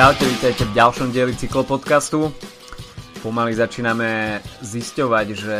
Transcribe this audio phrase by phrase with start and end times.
[0.00, 2.32] Čaute, vítajte v ďalšom dieli cyklopodcastu.
[3.20, 5.58] Pomaly začíname zisťovať, že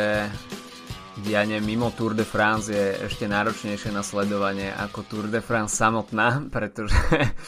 [1.21, 6.49] dianie mimo Tour de France je ešte náročnejšie na sledovanie ako Tour de France samotná,
[6.49, 6.97] pretože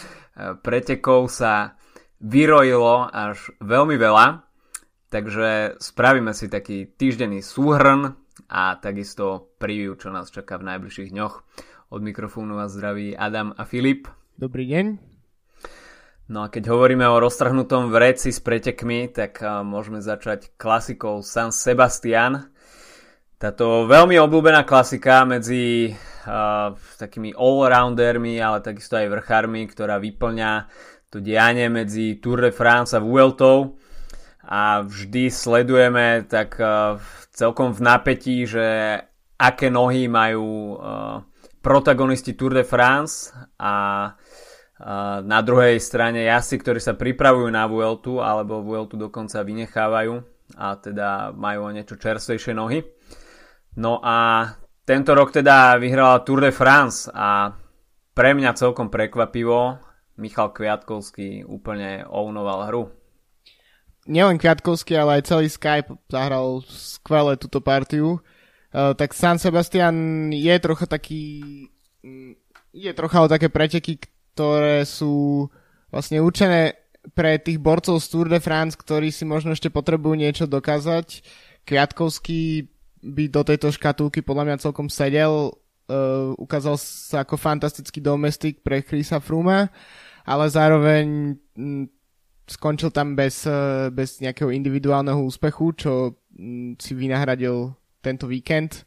[0.69, 1.81] pretekov sa
[2.21, 4.45] vyrojilo až veľmi veľa,
[5.09, 8.21] takže spravíme si taký týždenný súhrn
[8.53, 11.35] a takisto preview, čo nás čaká v najbližších dňoch.
[11.89, 14.13] Od mikrofónu vás zdraví Adam a Filip.
[14.37, 15.12] Dobrý deň.
[16.33, 22.49] No a keď hovoríme o roztrhnutom vreci s pretekmi, tak môžeme začať klasikou San Sebastian.
[23.37, 30.73] Táto veľmi obľúbená klasika medzi uh, takými all-roundermi, ale takisto aj vrchármi, ktorá vyplňa
[31.13, 33.77] to dianie medzi Tour de France a Vueltou.
[34.49, 36.97] A vždy sledujeme tak uh,
[37.29, 38.97] celkom v napätí, že
[39.37, 41.21] aké nohy majú uh,
[41.61, 44.09] protagonisti Tour de France a
[45.23, 50.15] na druhej strane jazdci, ktorí sa pripravujú na Vueltu alebo Vueltu dokonca vynechávajú
[50.59, 52.83] a teda majú o niečo čerstvejšie nohy.
[53.79, 54.51] No a
[54.83, 57.55] tento rok teda vyhrala Tour de France a
[58.13, 59.81] pre mňa celkom prekvapivo
[60.21, 62.83] Michal Kviatkovský úplne ounoval hru.
[64.11, 68.19] Nielen Kviatkovský, ale aj celý Skype zahral skvelé túto partiu.
[68.73, 71.23] Uh, tak San Sebastian je trocha taký...
[72.03, 72.35] Mm,
[72.73, 74.01] je trocha o také preteky,
[74.33, 75.47] ktoré sú
[75.93, 76.81] vlastne určené
[77.13, 81.21] pre tých borcov z Tour de France, ktorí si možno ešte potrebujú niečo dokázať.
[81.67, 82.71] Kviatkovský
[83.03, 85.59] by do tejto škatulky podľa mňa celkom sedel.
[85.91, 89.67] Uh, ukázal sa ako fantastický domestik pre Chrisa Fruma,
[90.23, 91.35] ale zároveň
[92.47, 95.93] skončil tam bez, uh, bez nejakého individuálneho úspechu, čo
[96.79, 98.87] si vynahradil tento víkend.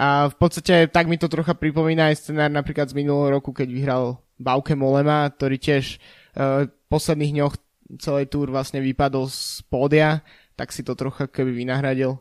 [0.00, 3.68] A v podstate tak mi to trocha pripomína aj scenár napríklad z minulého roku, keď
[3.68, 4.04] vyhral
[4.40, 6.00] Bauke Molema, ktorý tiež
[6.34, 7.54] uh, v posledných dňoch
[8.00, 10.24] celej túr vlastne vypadol z pódia,
[10.56, 12.16] tak si to trocha keby vynahradil.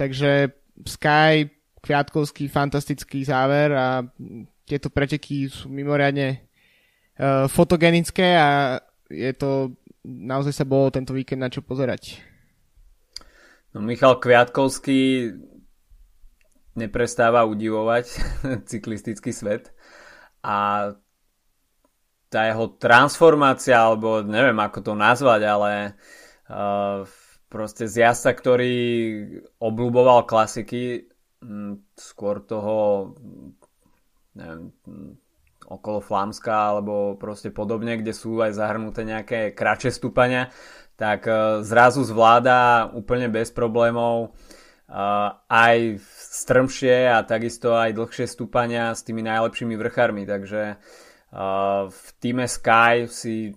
[0.00, 0.56] Takže
[0.88, 1.52] Sky,
[1.84, 4.00] Kviatkovský, fantastický záver a
[4.64, 6.40] tieto preteky sú mimoriadne
[7.20, 9.74] uh, fotogenické a je to,
[10.06, 12.22] naozaj sa bolo tento víkend na čo pozerať.
[13.74, 15.30] No Michal Kviatkovský
[16.78, 18.06] neprestáva udivovať
[18.70, 19.74] cyklistický svet
[20.40, 20.90] a
[22.30, 25.72] tá jeho transformácia, alebo neviem ako to nazvať, ale
[26.46, 27.02] uh,
[27.50, 28.74] proste z jazda, ktorý
[29.58, 31.10] obľúboval klasiky,
[31.42, 33.10] m, skôr toho
[34.38, 34.70] neviem,
[35.66, 40.54] okolo Flámska alebo proste podobne, kde sú aj zahrnuté nejaké kratšie stúpania,
[40.94, 44.38] tak uh, zrazu zvláda úplne bez problémov
[44.86, 51.09] uh, aj strmšie a takisto aj dlhšie stúpania s tými najlepšími vrchármi, takže uh,
[51.90, 53.54] v týme Sky si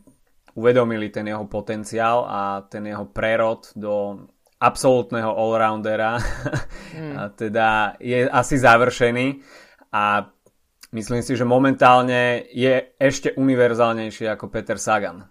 [0.54, 4.26] uvedomili ten jeho potenciál a ten jeho prerod do
[4.62, 6.22] absolútneho allroundera
[6.96, 7.14] mm.
[7.20, 9.42] a teda je asi završený
[9.92, 10.30] a
[10.94, 15.26] myslím si, že momentálne je ešte univerzálnejší ako Peter Sagan.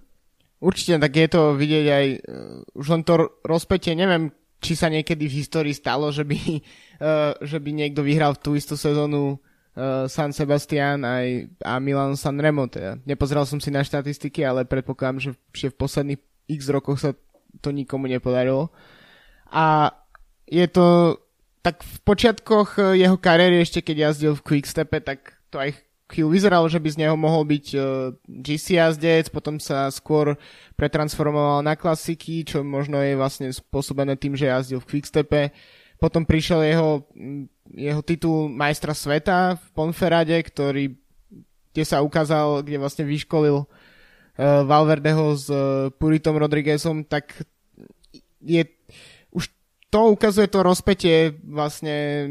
[0.62, 4.30] Určite, tak je to vidieť aj uh, už len to rozpetie, neviem,
[4.62, 8.74] či sa niekedy v histórii stalo, že by, uh, že by niekto vyhral tú istú
[8.78, 9.42] sezónu
[9.76, 12.68] uh, San Sebastian aj, a Milan San Remo.
[12.68, 12.98] Teda.
[13.04, 17.12] Nepozeral som si na štatistiky, ale predpokladám, že, že v posledných x rokoch sa
[17.60, 18.72] to nikomu nepodarilo.
[19.52, 19.92] A
[20.48, 21.20] je to
[21.62, 25.78] tak v počiatkoch eh, jeho kariéry, ešte keď jazdil v Quickstepe, tak to aj
[26.12, 27.88] chvíľu vyzeralo, že by z neho mohol byť uh, eh,
[28.28, 30.36] GC jazdec, potom sa skôr
[30.76, 35.54] pretransformoval na klasiky, čo možno je vlastne spôsobené tým, že jazdil v Quickstepe.
[36.02, 37.06] Potom prišiel jeho
[37.72, 40.92] jeho titul majstra sveta v Ponferade, ktorý,
[41.72, 43.66] kde sa ukázal, kde vlastne vyškolil uh,
[44.68, 47.32] Valverdeho s uh, Puritom Rodriguezom, tak
[48.44, 48.68] je,
[49.32, 49.48] už
[49.88, 52.28] to ukazuje to rozpetie vlastne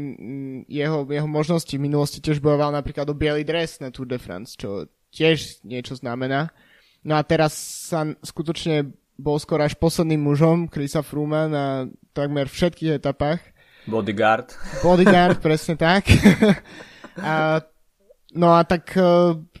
[0.70, 1.74] jeho, jeho možnosti.
[1.74, 5.98] V minulosti tiež bojoval napríklad o biely dres na Tour de France, čo tiež niečo
[5.98, 6.54] znamená.
[7.02, 7.54] No a teraz
[7.90, 13.42] sa skutočne bol skoro až posledným mužom Chrisa Fruma na takmer všetkých etapách
[13.86, 14.54] Bodyguard.
[14.82, 16.06] Bodyguard, presne tak.
[17.18, 17.60] a,
[18.34, 19.02] no a tak e,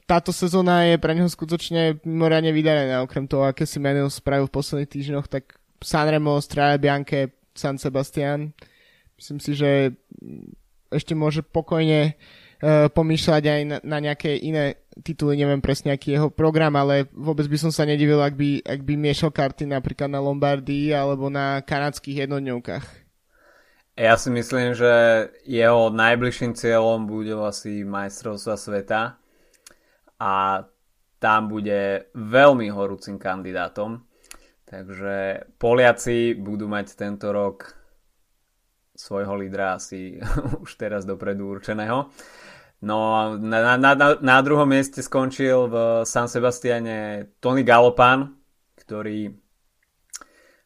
[0.06, 3.02] táto sezóna je pre neho skutočne mimoriadne vydarená.
[3.02, 8.54] Okrem toho, aké si menil spravil v posledných týždňoch, tak Sanremo, Strade Bianche, San Sebastian.
[9.18, 9.96] Myslím si, že
[10.92, 16.28] ešte môže pokojne uh, pomýšľať aj na, na nejaké iné tituly, neviem presne aký jeho
[16.28, 20.20] program, ale vôbec by som sa nedivil, ak by, ak by miešal karty napríklad na
[20.20, 23.01] Lombardii alebo na kanadských jednodňovkách.
[23.92, 24.92] Ja si myslím, že
[25.44, 29.20] jeho najbližším cieľom bude asi majstrovstva sveta
[30.16, 30.64] a
[31.20, 34.00] tam bude veľmi horúcim kandidátom.
[34.64, 37.76] Takže Poliaci budú mať tento rok
[38.96, 40.16] svojho lídra asi
[40.64, 42.08] už teraz dopredu určeného.
[42.82, 42.98] No
[43.36, 45.76] na, na, na, na druhom mieste skončil v
[46.08, 48.40] San Sebastiane Tony Galopan,
[48.74, 49.41] ktorý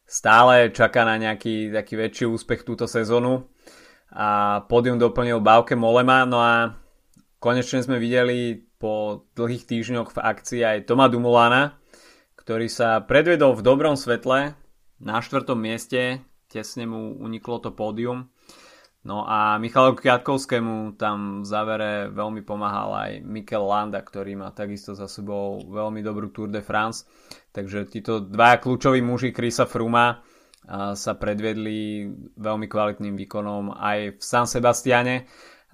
[0.07, 3.51] stále čaká na nejaký taký väčší úspech túto sezónu
[4.15, 6.71] a pódium doplnil Bauke Molema, no a
[7.43, 11.75] konečne sme videli po dlhých týždňoch v akcii aj Toma Dumulana,
[12.39, 14.55] ktorý sa predvedol v dobrom svetle
[15.03, 18.31] na štvrtom mieste, tesne mu uniklo to pódium.
[19.07, 24.91] No a Michalovi Kviatkovskému tam v závere veľmi pomáhal aj Mikel Landa, ktorý má takisto
[24.91, 27.07] za sebou veľmi dobrú Tour de France.
[27.55, 30.19] Takže títo dva kľúčoví muži Krisa Fruma
[30.91, 32.03] sa predvedli
[32.35, 35.23] veľmi kvalitným výkonom aj v San Sebastiane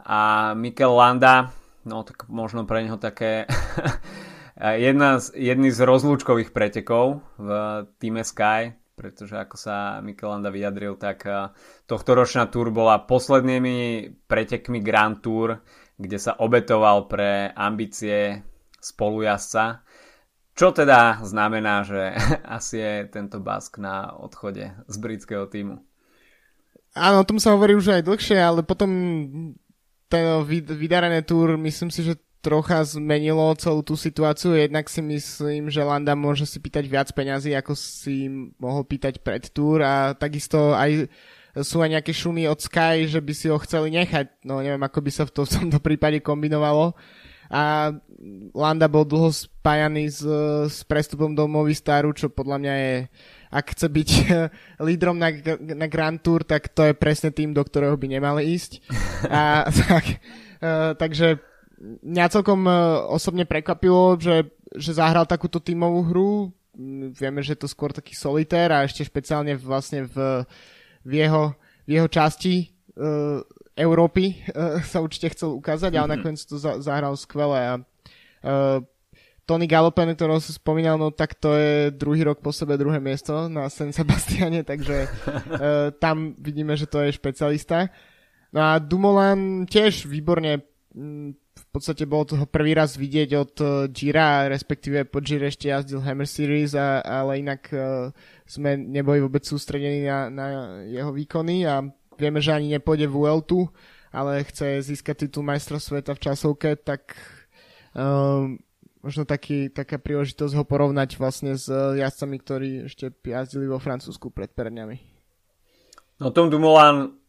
[0.06, 1.50] a Mikel Landa
[1.86, 3.46] no tak možno pre neho také
[4.88, 7.50] jedna z, jedný z rozlúčkových pretekov v
[8.00, 11.26] týme Sky, pretože ako sa Mikelanda vyjadril, tak
[11.90, 15.58] tohto ročná túr bola poslednými pretekmi Grand Tour,
[15.98, 18.46] kde sa obetoval pre ambície
[18.78, 19.82] spolujazca.
[20.54, 22.14] Čo teda znamená, že
[22.58, 25.82] asi je tento Bask na odchode z britského týmu?
[26.94, 28.90] Áno, o tom sa hovorí už aj dlhšie, ale potom
[30.06, 34.52] ten vydarené túr, myslím si, že trocha zmenilo celú tú situáciu.
[34.52, 38.28] Jednak si myslím, že Landa môže si pýtať viac peňazí, ako si
[38.60, 41.08] mohol pýtať pred túr a takisto aj
[41.54, 44.44] sú aj nejaké šumy od Sky, že by si ho chceli nechať.
[44.44, 46.98] No neviem, ako by sa v, to, v tomto prípade kombinovalo.
[47.54, 47.94] A
[48.58, 50.26] Landa bol dlho spájaný s,
[50.66, 52.96] s prestupom do Movistaru, čo podľa mňa je
[53.54, 54.10] ak chce byť
[54.90, 55.30] lídrom na,
[55.62, 58.82] na Grand Tour, tak to je presne tým, do ktorého by nemali ísť.
[59.30, 60.06] A, tak,
[60.58, 61.38] uh, takže
[61.84, 66.32] mňa celkom uh, osobne prekvapilo, že, že zahral takúto tímovú hru.
[67.14, 70.42] Vieme, že je to skôr taký solitér a ešte špeciálne vlastne v,
[71.06, 71.54] v, jeho,
[71.86, 73.44] v jeho časti uh,
[73.78, 76.14] Európy uh, sa určite chcel ukázať, ale mm-hmm.
[76.18, 78.80] nakoniec to za, zahral skvele a uh,
[79.44, 83.52] Tony Galopen, ktorého si spomínal, no tak to je druhý rok po sebe druhé miesto
[83.52, 87.92] na San Sebastiane, takže uh, tam vidíme, že to je špecialista.
[88.56, 93.54] No a Dumoulin tiež výborne v podstate bolo toho prvý raz vidieť od
[93.90, 98.14] Gira, respektíve po Gire ešte jazdil Hammer Series, a, ale inak uh,
[98.46, 100.46] sme neboli vôbec sústredení na, na
[100.86, 101.82] jeho výkony a
[102.18, 103.62] vieme, že ani nepôjde v Vueltu,
[104.14, 107.18] ale chce získať titul majstra sveta v časovke, tak
[107.98, 108.62] um,
[109.02, 114.32] možno taký, taká príležitosť ho porovnať vlastne s eh, jazdcami, ktorí ešte jazdili vo Francúzsku
[114.32, 114.98] pred perňami.
[116.22, 117.23] No Tom Dumoulin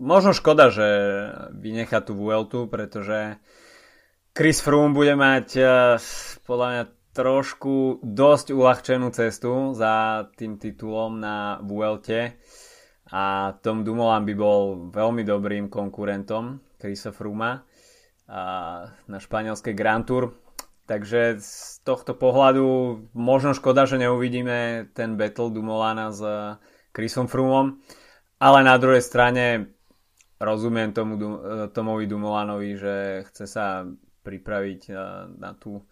[0.00, 0.88] možno škoda, že
[1.52, 3.36] vynechá tú Vueltu, pretože
[4.32, 5.68] Chris Froome bude mať eh,
[6.48, 12.38] podľa mňa trošku dosť uľahčenú cestu za tým titulom na Vuelte.
[13.10, 14.62] A Tom Dumoulin by bol
[14.94, 17.66] veľmi dobrým konkurentom Chrisa Frooma
[19.10, 20.38] na španielskej Grand Tour.
[20.86, 22.66] Takže z tohto pohľadu
[23.14, 26.22] možno škoda, že neuvidíme ten battle Dumolana s
[26.90, 27.78] Chrisom Frumom,
[28.42, 29.70] ale na druhej strane
[30.40, 31.20] rozumiem tomu
[31.70, 32.94] Tomovi Dumolanovi, že
[33.28, 33.84] chce sa
[34.24, 34.80] pripraviť
[35.36, 35.84] na tú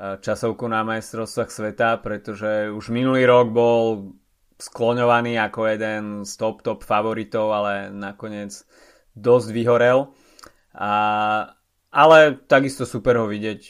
[0.00, 4.12] časovku na majstrovstvách sveta, pretože už minulý rok bol
[4.56, 8.64] skloňovaný ako jeden z top top favoritov, ale nakoniec
[9.12, 10.12] dosť vyhorel.
[10.76, 10.92] A
[11.90, 13.60] ale takisto super ho vidieť,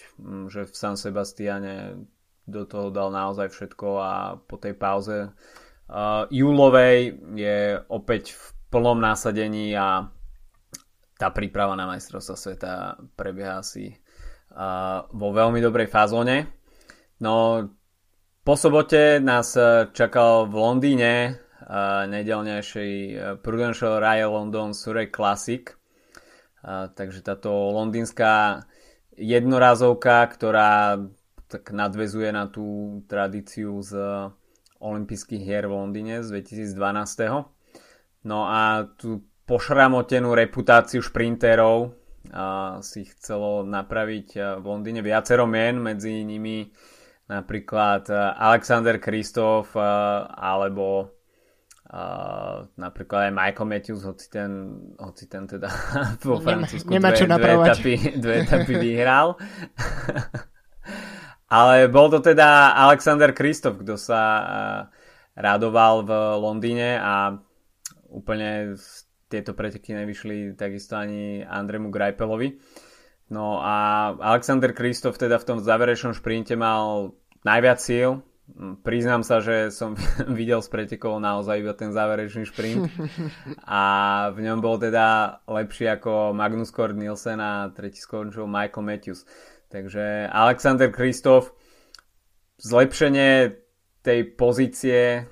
[0.52, 2.04] že v San Sebastiane
[2.44, 9.00] do toho dal naozaj všetko a po tej pauze uh, júlovej je opäť v plnom
[9.00, 10.12] násadení a
[11.20, 12.72] tá príprava na majstrovstva sveta
[13.12, 13.92] prebieha asi
[14.56, 16.48] uh, vo veľmi dobrej fázone.
[17.20, 17.68] No
[18.40, 19.52] po sobote nás
[19.92, 25.68] čakal v Londýne uh, nedelnejší Prudential Royal London Surrey Classic–
[26.60, 28.62] a, takže táto londýnska
[29.16, 31.00] jednorázovka, ktorá
[31.48, 33.96] tak nadvezuje na tú tradíciu z
[34.80, 38.28] olympijských hier v Londýne z 2012.
[38.28, 41.90] No a tú pošramotenú reputáciu šprinterov
[42.30, 46.70] a, si chcelo napraviť v Londýne viacero mien, medzi nimi
[47.26, 48.06] napríklad
[48.38, 51.18] Alexander Kristof alebo
[51.90, 55.66] Uh, napríklad aj Michael Matthews, hoci ten, hoci ten teda
[56.22, 59.34] vo Francúzsku Nemá, dve, dve, etapy, dve etapy vyhral.
[61.50, 64.80] Ale bol to teda Alexander Kristof, kto sa uh,
[65.34, 67.34] radoval v Londýne a
[68.06, 68.78] úplne
[69.30, 72.58] tieto preteky nevyšli takisto ani Andremu Grajpelovi.
[73.30, 77.14] No a Alexander Kristof teda v tom záverečnom šprinte mal
[77.46, 78.26] najviac síl.
[78.82, 79.94] Priznám sa, že som
[80.38, 82.90] videl z pretekov naozaj iba ten záverečný šprint
[83.64, 83.82] a
[84.34, 89.22] v ňom bol teda lepší ako Magnus Kort Nielsen a tretí skončil Michael Matthews.
[89.70, 91.54] Takže Alexander Kristof
[92.58, 93.54] zlepšenie
[94.02, 95.30] tej pozície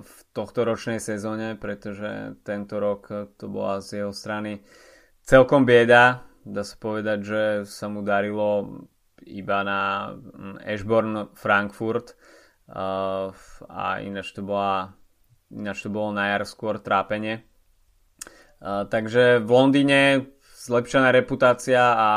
[0.00, 4.62] v tohto ročnej sezóne, pretože tento rok to bola z jeho strany
[5.26, 6.22] celkom bieda.
[6.46, 8.80] Dá sa povedať, že sa mu darilo
[9.26, 10.14] iba na
[10.62, 12.14] Ashborn Frankfurt
[13.66, 14.94] a ináč to, bola,
[15.50, 17.42] ináč to bolo na jar skôr trápenie.
[18.62, 20.00] Takže v Londýne
[20.64, 22.10] zlepšená reputácia a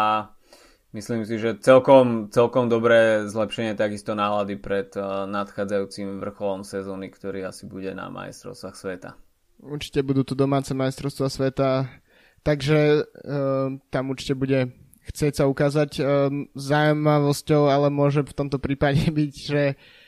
[0.92, 7.48] Myslím si, že celkom, celkom dobré zlepšenie takisto nálady pred uh, nadchádzajúcim vrcholom sezóny, ktorý
[7.48, 9.10] asi bude na majstrovstvách sveta.
[9.64, 11.88] Určite budú tu domáce majstrovstvá sveta,
[12.44, 14.76] takže uh, tam určite bude
[15.08, 15.92] chcieť sa ukázať.
[15.96, 16.06] Uh,
[16.60, 20.01] zaujímavosťou ale môže v tomto prípade byť, že Uh,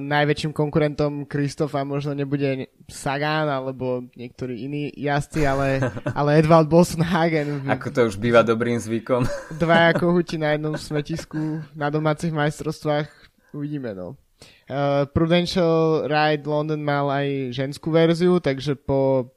[0.00, 5.84] najväčším konkurentom Kristofa možno nebude Sagan alebo niektorí iní jazdci, ale,
[6.18, 7.68] ale Edvald Bossenhagen.
[7.68, 9.28] Ako to už býva dobrým zvykom.
[9.60, 13.12] Dva ako huti na jednom smetisku na domácich majstrovstvách.
[13.52, 14.16] Uvidíme, no.
[14.70, 19.32] Uh, Prudential Ride London mal aj ženskú verziu, takže po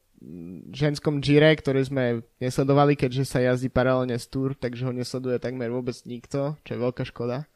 [0.69, 2.05] ženskom Gire, ktorý sme
[2.37, 6.79] nesledovali, keďže sa jazdí paralelne s Tour, takže ho nesleduje takmer vôbec nikto, čo je
[6.79, 7.49] veľká škoda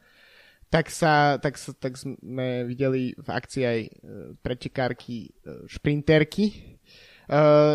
[0.75, 3.89] tak, sa, tak, sa, tak sme videli v akcii aj e,
[4.43, 6.51] pretekárky e, šprinterky.
[6.51, 6.55] E,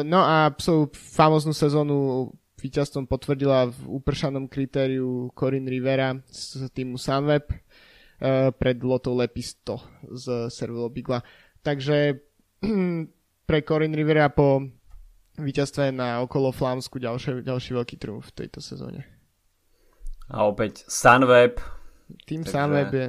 [0.04, 2.28] no a svoju famoznú sezónu
[2.61, 7.49] víťazstvom potvrdila v upršanom kritériu Corinne Rivera z týmu Sunweb
[8.61, 11.25] pred Lotou Lepisto z Cervelo Bigla.
[11.64, 12.21] Takže
[13.49, 14.61] pre Corinne Rivera po
[15.40, 19.09] víťazstve na okolo Flámsku ďalší, ďalší veľký trúf v tejto sezóne.
[20.28, 21.80] A opäť Sunweb
[22.25, 22.52] tým Takže...
[22.52, 23.07] sám je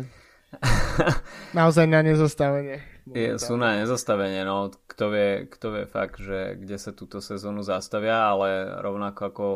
[1.59, 2.83] naozaj na nezostavenie.
[3.11, 7.65] Je, sú na nezostavenie, no kto vie, kto vie fakt, že kde sa túto sezónu
[7.65, 9.47] zastavia, ale rovnako ako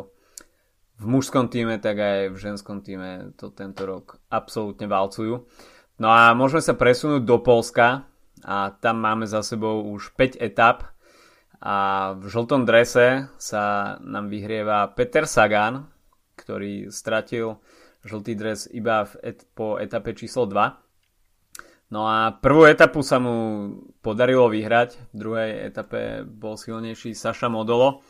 [0.96, 5.44] v mužskom týme, tak aj v ženskom týme to tento rok absolútne valcujú.
[6.00, 8.08] No a môžeme sa presunúť do Polska
[8.44, 10.96] a tam máme za sebou už 5 etap
[11.60, 15.88] a v žltom drese sa nám vyhrieva Peter Sagan,
[16.36, 17.56] ktorý stratil
[18.06, 20.86] žltý dres iba v et, po etape číslo 2.
[21.90, 23.34] No a prvú etapu sa mu
[24.02, 28.02] podarilo vyhrať, v druhej etape bol silnejší Saša Modolo,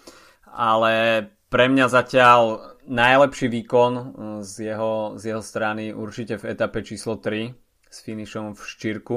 [0.49, 2.41] ale pre mňa zatiaľ
[2.88, 4.05] najlepší výkon uh,
[4.41, 7.53] z jeho, z jeho strany určite v etape číslo 3
[7.87, 9.17] s finišom v Ščírku,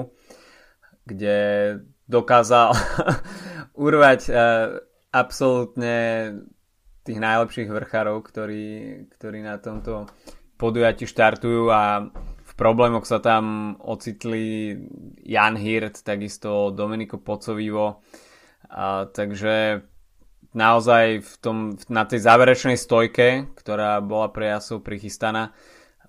[1.07, 1.37] kde
[2.11, 2.75] dokázal
[3.87, 4.35] urvať uh,
[5.15, 5.95] absolútne
[7.07, 8.65] tých najlepších vrchárov, ktorí,
[9.17, 10.05] ktorí na tomto
[10.59, 12.11] podujati štartujú a
[12.43, 14.75] v problémoch sa tam ocitli
[15.23, 18.03] Jan Hirt, takisto Domenico Pocovivo.
[18.67, 19.87] A, takže
[20.51, 25.55] naozaj v tom, na tej záverečnej stojke, ktorá bola pre jasov prichystaná,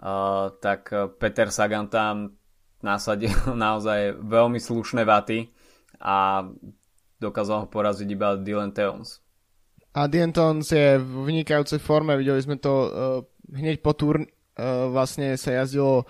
[0.03, 0.91] a, tak
[1.23, 2.35] Peter Sagan tam
[2.83, 5.47] nasadil naozaj veľmi slušné vaty
[6.03, 6.43] a
[7.23, 9.23] dokázal ho poraziť iba Dylan Teons.
[9.95, 12.91] A Dylan Teons je v vynikajúcej forme, videli sme to uh,
[13.53, 14.40] hneď po, turn- Eh,
[14.93, 16.05] vlastne sa jazdilo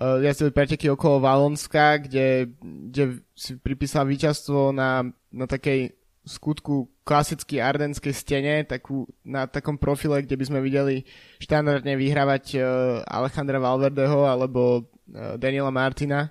[0.00, 5.92] uh, jazdili preteky okolo Valonska, kde, kde si pripísal víťazstvo na, na takej
[6.24, 11.02] skutku klasicky ardenskej stene, takú, na takom profile, kde by sme videli
[11.40, 12.62] štandardne vyhrávať uh,
[13.08, 16.30] Alejandra Valverdeho alebo uh, Daniela Martina.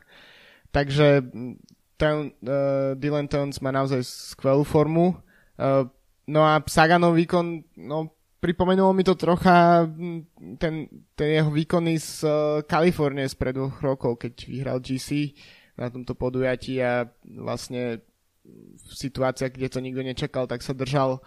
[0.70, 1.26] Takže
[1.98, 5.18] ten, uh, Dylan Towns má naozaj skvelú formu.
[5.60, 5.90] Uh,
[6.30, 9.84] no a Saganov výkon, no pripomenulo mi to trocha
[10.58, 10.74] ten,
[11.16, 12.32] ten jeho výkony z uh,
[12.64, 15.36] Kalifornie z pred dvoch rokov, keď vyhral GC
[15.80, 18.04] na tomto podujatí a vlastne
[18.76, 21.22] v situáciách, kde to nikto nečakal, tak sa držal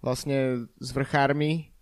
[0.00, 1.74] vlastne s vrchármi.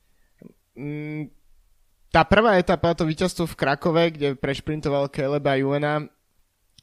[2.11, 6.09] Tá prvá etapa, to víťazstvo v Krakove, kde prešprintoval Caleba Juena,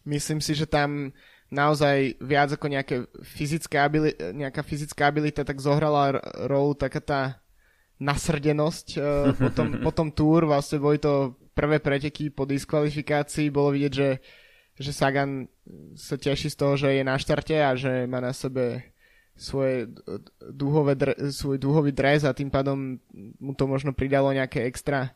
[0.06, 1.12] myslím si, že tam
[1.54, 6.18] naozaj viac ako nejaké fyzické abili- nejaká fyzická abilita tak zohrala
[6.50, 7.22] rolu taká tá
[8.04, 14.10] nasrdenosť uh, potom, potom túr, vlastne boli to prvé preteky po diskvalifikácii, bolo vidieť, že,
[14.76, 15.48] že Sagan
[15.96, 18.94] sa teší z toho, že je na štarte a že má na sebe
[19.34, 19.90] svoje
[20.38, 20.94] dúhové,
[21.34, 23.02] svoj dúhový dres a tým pádom
[23.42, 25.14] mu to možno pridalo nejaké extra,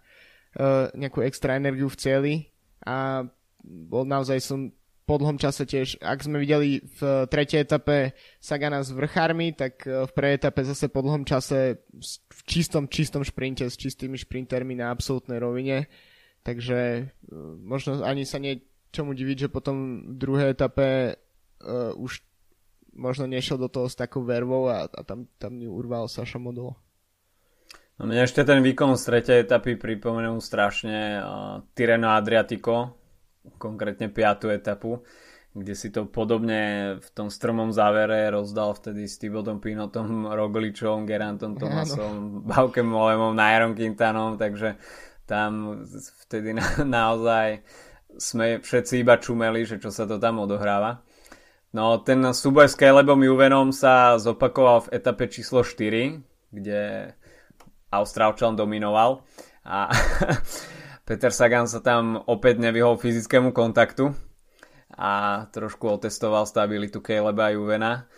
[0.57, 2.33] uh, nejakú extra energiu v cieli.
[2.81, 3.27] A
[3.67, 4.71] bol naozaj som
[5.07, 8.11] po dlhom čase tiež, ak sme videli v tretej etape
[8.43, 11.87] Sagana s vrchármi, tak v prvej etape zase po dlhom čase
[12.27, 15.87] v čistom, čistom šprinte s čistými šprintermi na absolútnej rovine.
[16.43, 17.07] Takže
[17.63, 18.59] možno ani sa nie
[18.91, 22.19] čomu diviť, že potom v druhej etape uh, už
[22.97, 26.75] možno nešiel do toho s takou vervou a, a tam, tam ju urval Saša Modolo.
[27.97, 31.23] No mne ešte ten výkon z tretej etapy pripomenul strašne uh,
[31.73, 33.06] Tireno Adriatico,
[33.55, 34.99] konkrétne piatú etapu,
[35.57, 41.55] kde si to podobne v tom stromom závere rozdal vtedy s Tibodom Pinotom, Rogličom, Gerantom
[41.55, 44.77] Tomasom, Baukem Molemom, Nairom Quintanom, takže
[45.27, 45.83] tam
[46.27, 46.65] vtedy na,
[47.01, 47.63] naozaj
[48.17, 51.05] sme všetci iba čumeli, že čo sa to tam odohráva.
[51.75, 56.17] No ten súboj s Calebom Juvenom sa zopakoval v etape číslo 4,
[56.49, 57.13] kde
[57.91, 59.21] Austrálčan dominoval
[59.67, 59.91] a
[61.07, 64.11] Peter Sagan sa tam opäť nevyhol fyzickému kontaktu
[64.91, 68.11] a trošku otestoval stabilitu Caleba a Juvena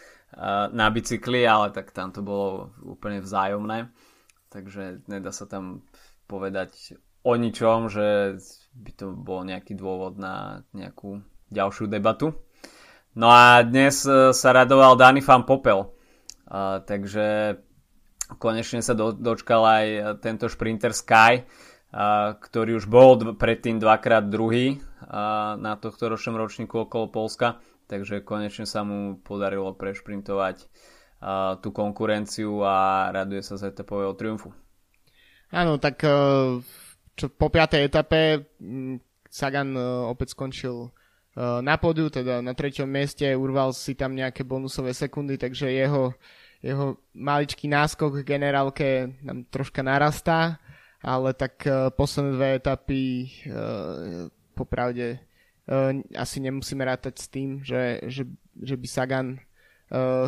[0.73, 3.93] na bicykli, ale tak tam to bolo úplne vzájomné.
[4.49, 5.85] Takže nedá sa tam
[6.25, 8.41] povedať o ničom, že
[8.73, 11.21] by to bol nejaký dôvod na nejakú
[11.53, 12.33] ďalšiu debatu.
[13.13, 15.81] No a dnes e, sa radoval Dani Fan Popel,
[16.85, 17.57] takže
[18.37, 19.85] konečne sa do, dočkal aj
[20.21, 21.45] tento šprinter Sky,
[22.39, 24.77] ktorý už bol predtým dvakrát druhý
[25.57, 27.57] na tohto ročnom ročníku okolo Polska,
[27.89, 30.69] takže konečne sa mu podarilo prešprintovať
[31.59, 34.55] tú konkurenciu a raduje sa z etapového triumfu.
[35.51, 36.15] Áno, tak e,
[37.17, 38.47] čo po piatej etape
[39.27, 40.93] Sagan e, opäť skončil
[41.39, 46.11] na pódiu, teda na treťom mieste, urval si tam nejaké bonusové sekundy, takže jeho
[46.59, 50.59] jeho maličký náskok k generálke nám troška narastá,
[50.99, 53.03] ale tak uh, posledné dve etapy
[53.47, 55.19] uh, popravde
[55.67, 58.27] uh, asi nemusíme rátať s tým, že, že,
[58.59, 59.29] že by Sagan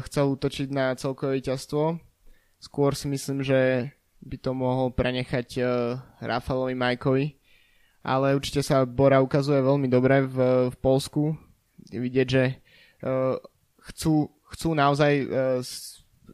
[0.09, 2.01] chcel útočiť na celkové víťazstvo.
[2.57, 3.93] Skôr si myslím, že
[4.25, 5.61] by to mohol prenechať
[6.17, 7.37] Rafalovi Majkovi.
[8.01, 11.37] Ale určite sa Bora ukazuje veľmi dobre v, v Polsku.
[11.93, 12.57] Vidieť, že
[13.85, 15.29] chcú, chcú naozaj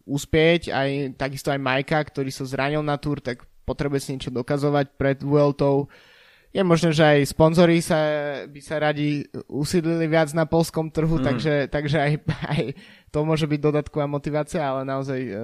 [0.07, 4.95] uspieť, aj takisto aj Majka, ktorý sa zranil na túr, tak potrebuje si niečo dokazovať
[4.95, 5.91] pred Vueltou.
[6.56, 7.99] Je možné, že aj sponzori sa,
[8.47, 11.23] by sa radi usídlili viac na polskom trhu, mm.
[11.27, 12.13] takže, takže aj,
[12.56, 12.63] aj
[13.12, 15.38] to môže byť dodatková motivácia, ale naozaj uh,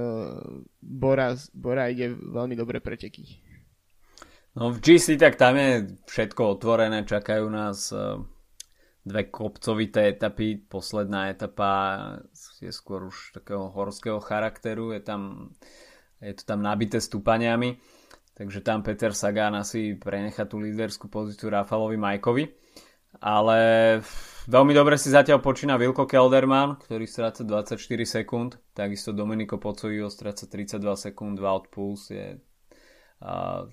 [0.80, 3.44] Bora, Bora ide veľmi dobre preteky.
[4.56, 8.22] No v GC tak tam je všetko otvorené, čakajú nás uh,
[9.04, 10.56] dve kopcovité etapy.
[10.56, 11.72] Posledná etapa
[12.64, 15.52] je skôr už takého horského charakteru, je, tam,
[16.24, 17.76] je to tam nabité stúpaniami,
[18.34, 22.46] takže tam Peter Sagan asi prenecha tú líderskú pozíciu Rafalovi Majkovi.
[23.22, 24.02] Ale
[24.50, 27.78] veľmi dobre si zatiaľ počína Vilko Kelderman, ktorý stráca 24
[28.10, 32.42] sekúnd, takisto Domenico Pocoyo stráca 32 sekúnd, Wout Puls je
[33.22, 33.70] uh,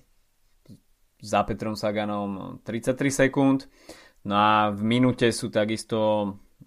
[1.21, 3.65] za Petrom Saganom 33 sekúnd.
[4.21, 5.97] No a v minúte sú takisto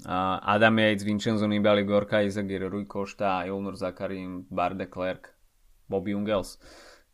[0.03, 5.31] Adam Yates, Vincenzo Nibali, Gorka Izagir, Rui Košta, Ilnur Zakarin, Bar de Klerk,
[5.87, 6.59] Bobby Ungels.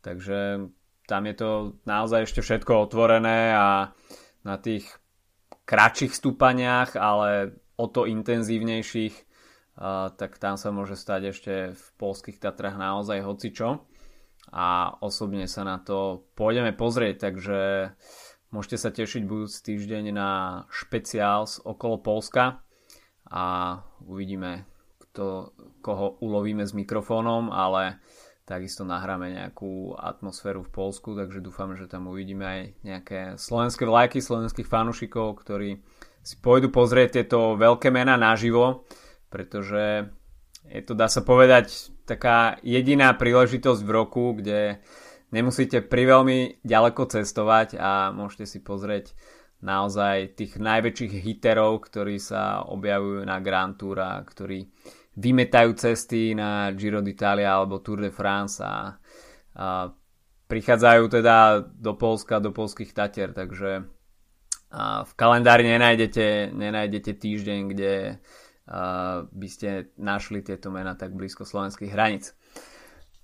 [0.01, 0.69] Takže
[1.05, 1.49] tam je to
[1.85, 3.93] naozaj ešte všetko otvorené a
[4.41, 4.89] na tých
[5.69, 9.15] kratších stúpaniach, ale o to intenzívnejších,
[10.17, 13.85] tak tam sa môže stať ešte v polských Tatrách naozaj hocičo.
[14.51, 17.93] A osobne sa na to pôjdeme pozrieť, takže
[18.51, 22.59] Môžete sa tešiť budúci týždeň na špeciál z okolo Polska
[23.31, 23.43] a
[24.03, 24.67] uvidíme,
[24.99, 28.03] kto, koho ulovíme s mikrofónom, ale
[28.51, 34.19] takisto nahráme nejakú atmosféru v Polsku, takže dúfam, že tam uvidíme aj nejaké slovenské vlajky
[34.19, 35.79] slovenských fanúšikov, ktorí
[36.19, 38.83] si pôjdu pozrieť tieto veľké mená naživo,
[39.31, 40.11] pretože
[40.67, 44.83] je to, dá sa povedať, taká jediná príležitosť v roku, kde
[45.31, 49.15] nemusíte priveľmi ďaleko cestovať a môžete si pozrieť
[49.63, 54.67] naozaj tých najväčších hiterov, ktorí sa objavujú na Grand Tour a ktorí
[55.21, 58.97] vymetajú cesty na Giro d'Italia alebo Tour de France a,
[59.53, 59.93] a
[60.49, 63.85] prichádzajú teda do Polska, do polských Tatier, takže
[64.71, 67.93] a v kalendári nenájdete, nenájdete týždeň, kde
[68.71, 72.31] a, by ste našli tieto mená tak blízko slovenských hraníc.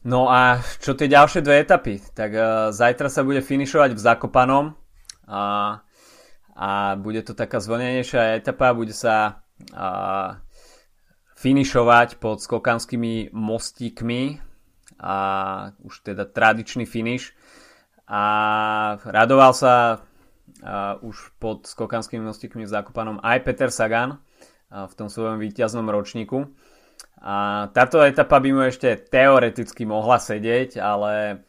[0.04, 2.00] No a čo tie ďalšie dve etapy?
[2.00, 4.66] Tak uh, zajtra sa bude finišovať v Zakopanom
[5.28, 5.44] a,
[6.56, 10.40] a bude to taká zvlnenejšia etapa, bude sa uh,
[11.38, 14.42] finišovať pod skokanskými mostíkmi
[14.98, 15.16] a
[15.86, 17.38] už teda tradičný finish
[18.10, 18.24] a
[19.06, 24.18] radoval sa uh, už pod skokanskými mostíkmi v Zakopanom aj Peter Sagan
[24.68, 26.44] v tom svojom víťaznom ročníku.
[27.24, 31.40] A táto etapa by mu ešte teoreticky mohla sedieť, ale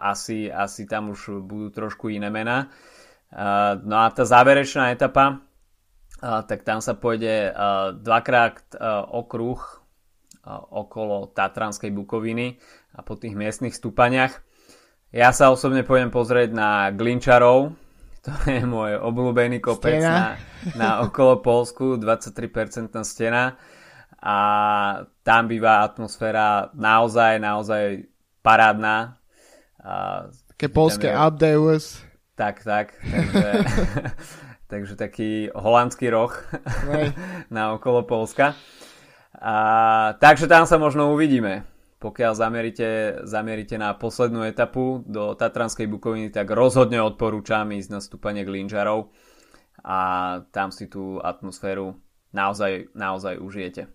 [0.00, 2.72] asi, asi tam už budú trošku iné mená.
[3.84, 5.44] No a tá záverečná etapa,
[6.22, 12.62] tak tam sa pôjde uh, dvakrát uh, okruh uh, okolo Tatranskej Bukoviny
[12.94, 14.38] a po tých miestnych stúpaniach.
[15.10, 17.74] Ja sa osobne pôjdem pozrieť na Glinčarov,
[18.22, 20.38] to je môj obľúbený kopec na,
[20.78, 23.58] na okolo Polsku, 23% stena
[24.22, 24.36] a
[25.26, 28.06] tam býva atmosféra naozaj, naozaj
[28.46, 29.18] parádna.
[30.54, 31.98] Také polské Abdeus.
[32.38, 32.94] Tak, tak.
[33.02, 33.48] Takže,
[34.72, 36.32] takže taký holandský roh
[37.52, 38.56] na okolo Polska.
[39.36, 39.54] A,
[40.16, 41.68] takže tam sa možno uvidíme
[42.02, 42.88] pokiaľ zamierite,
[43.22, 49.14] zamierite na poslednú etapu do Tatranskej Bukoviny, tak rozhodne odporúčam ísť na stúpanie Glinžarov
[49.86, 49.98] a
[50.50, 51.94] tam si tú atmosféru
[52.34, 53.86] naozaj, naozaj užijete.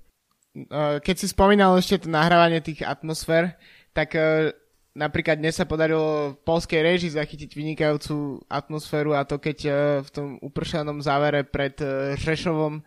[1.03, 3.59] Keď si spomínal ešte to nahrávanie tých atmosfér,
[3.91, 4.55] tak e,
[4.97, 10.09] napríklad dnes sa podarilo v polskej režii zachytiť vynikajúcu atmosféru a to keď e, v
[10.09, 12.81] tom upršanom závere pred e, Řešovom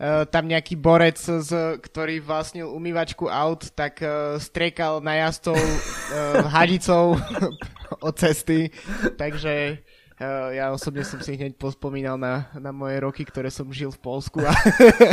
[0.00, 1.20] Eh, tam nejaký borec,
[1.84, 4.00] ktorý vlastnil umývačku aut, tak
[4.40, 5.60] striekal na jazdcov
[6.48, 7.20] hadicou
[8.08, 8.72] od cesty,
[9.20, 9.84] takže
[10.52, 14.44] ja osobne som si hneď pospomínal na, na moje roky, ktoré som žil v Polsku
[14.44, 14.52] a,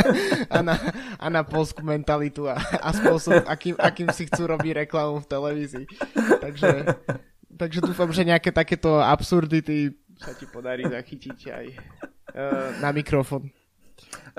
[0.56, 0.76] a, na,
[1.16, 5.86] a na polskú mentalitu a, a spôsob, akým, akým si chcú robiť reklamu v televízii.
[6.44, 6.92] Takže,
[7.56, 13.48] takže dúfam, že nejaké takéto absurdity sa ti podarí zachytiť aj uh, na mikrofón.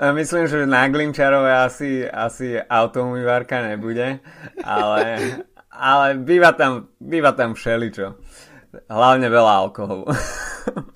[0.00, 4.22] Myslím, že na Glinčarove asi, asi automývarka nebude,
[4.64, 5.04] ale,
[5.68, 8.16] ale býva, tam, býva tam všeličo.
[8.86, 10.06] Hlavne veľa alkoholu.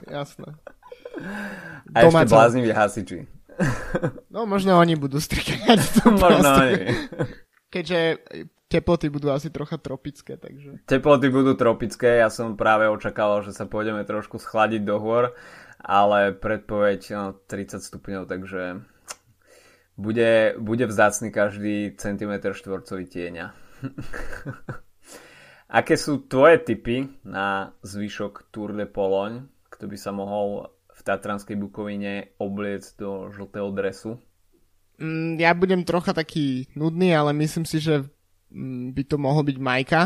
[0.06, 0.54] Jasné.
[1.94, 2.26] A Domáca.
[2.26, 3.18] ešte blázniví hasiči.
[4.34, 5.78] No možno oni budú strikať.
[6.22, 6.90] možno oni.
[7.70, 8.22] Keďže
[8.70, 10.82] teploty budú asi trocha tropické, takže...
[10.86, 15.34] Teploty budú tropické, ja som práve očakával, že sa pôjdeme trošku schladiť do hôr
[15.84, 18.80] ale predpoveď no, 30 stupňov, takže
[20.00, 23.46] bude, bude vzácný každý centimetr štvorcový tieňa.
[25.74, 31.58] Aké sú tvoje tipy na zvyšok Tour de Pologne, kto by sa mohol v Tatranskej
[31.58, 34.22] Bukovine obliec do žltého dresu?
[35.02, 38.06] Mm, ja budem trocha taký nudný, ale myslím si, že
[38.54, 40.02] mm, by to mohol byť Majka,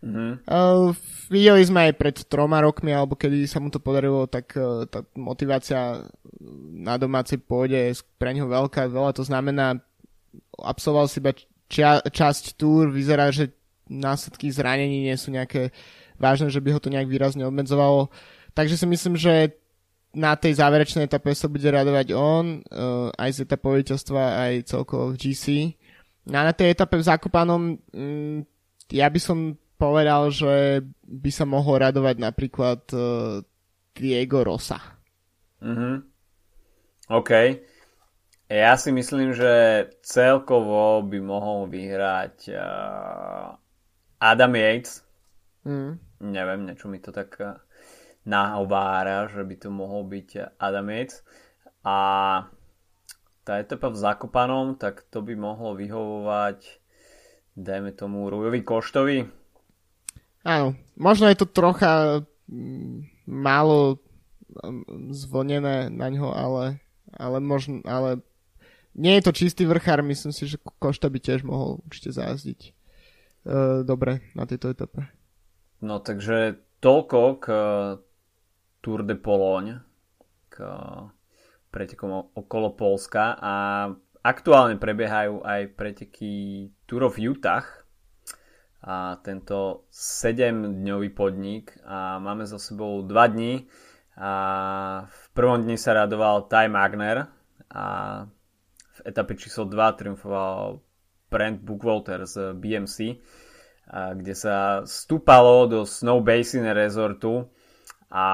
[0.00, 0.48] Mm-hmm.
[0.48, 0.96] Uh,
[1.28, 5.04] videli sme aj pred troma rokmi, alebo kedy sa mu to podarilo, tak uh, tá
[5.12, 6.00] motivácia
[6.72, 9.76] na domácej pôde je pre neho veľká, veľa to znamená,
[10.56, 11.36] absolvoval si iba
[11.68, 13.52] čia- časť túr, vyzerá, že
[13.90, 15.74] následky zranení nie sú nejaké
[16.16, 18.08] vážne, že by ho to nejak výrazne obmedzovalo.
[18.54, 19.58] Takže si myslím, že
[20.14, 25.18] na tej záverečnej etape sa bude radovať on, uh, aj z etapoviteľstva, aj celkovo v
[25.18, 25.44] GC.
[26.30, 28.38] No a na tej etape v Zakopanom um,
[28.90, 33.40] ja by som povedal, že by sa mohol radovať napríklad uh,
[33.94, 34.78] Diego Rosa.
[35.62, 36.04] Mhm.
[37.10, 37.30] OK.
[38.50, 43.54] Ja si myslím, že celkovo by mohol vyhrať uh,
[44.20, 45.02] Adam Yates.
[45.64, 45.96] Mm.
[46.20, 47.56] Neviem, niečo mi to tak uh,
[48.28, 51.24] nahovára, že by to mohol byť Adam Yates.
[51.82, 51.96] A
[53.42, 56.80] tá etapa v Zakopanom, tak to by mohlo vyhovovať
[57.60, 59.40] dajme tomu Rujovi Koštovi,
[60.40, 64.00] Áno, možno je to trocha mm, málo
[64.64, 66.80] mm, zvonené na ňo, ale,
[67.12, 68.24] ale, možno, ale
[68.96, 72.72] nie je to čistý vrchár, myslím si, že Košta by tiež mohol určite zázdiť
[73.86, 75.08] dobre na tejto etape.
[75.80, 77.60] No takže toľko k e,
[78.84, 79.80] Tour de Pologne,
[80.52, 80.72] k e,
[81.72, 83.36] pretekom okolo Polska.
[83.40, 83.54] A
[84.20, 87.64] aktuálne prebiehajú aj preteky Tour of Utah,
[88.80, 91.76] a tento 7-dňový podnik.
[91.84, 93.68] A máme za sebou 2 dní
[94.16, 94.32] a
[95.08, 97.28] v prvom dni sa radoval Ty Magner
[97.72, 97.84] a
[98.96, 100.80] v etape číslo 2 triumfoval
[101.30, 103.22] Brent Bookwalter z BMC
[103.90, 107.46] a kde sa stúpalo do Snow Basin Resortu
[108.10, 108.26] a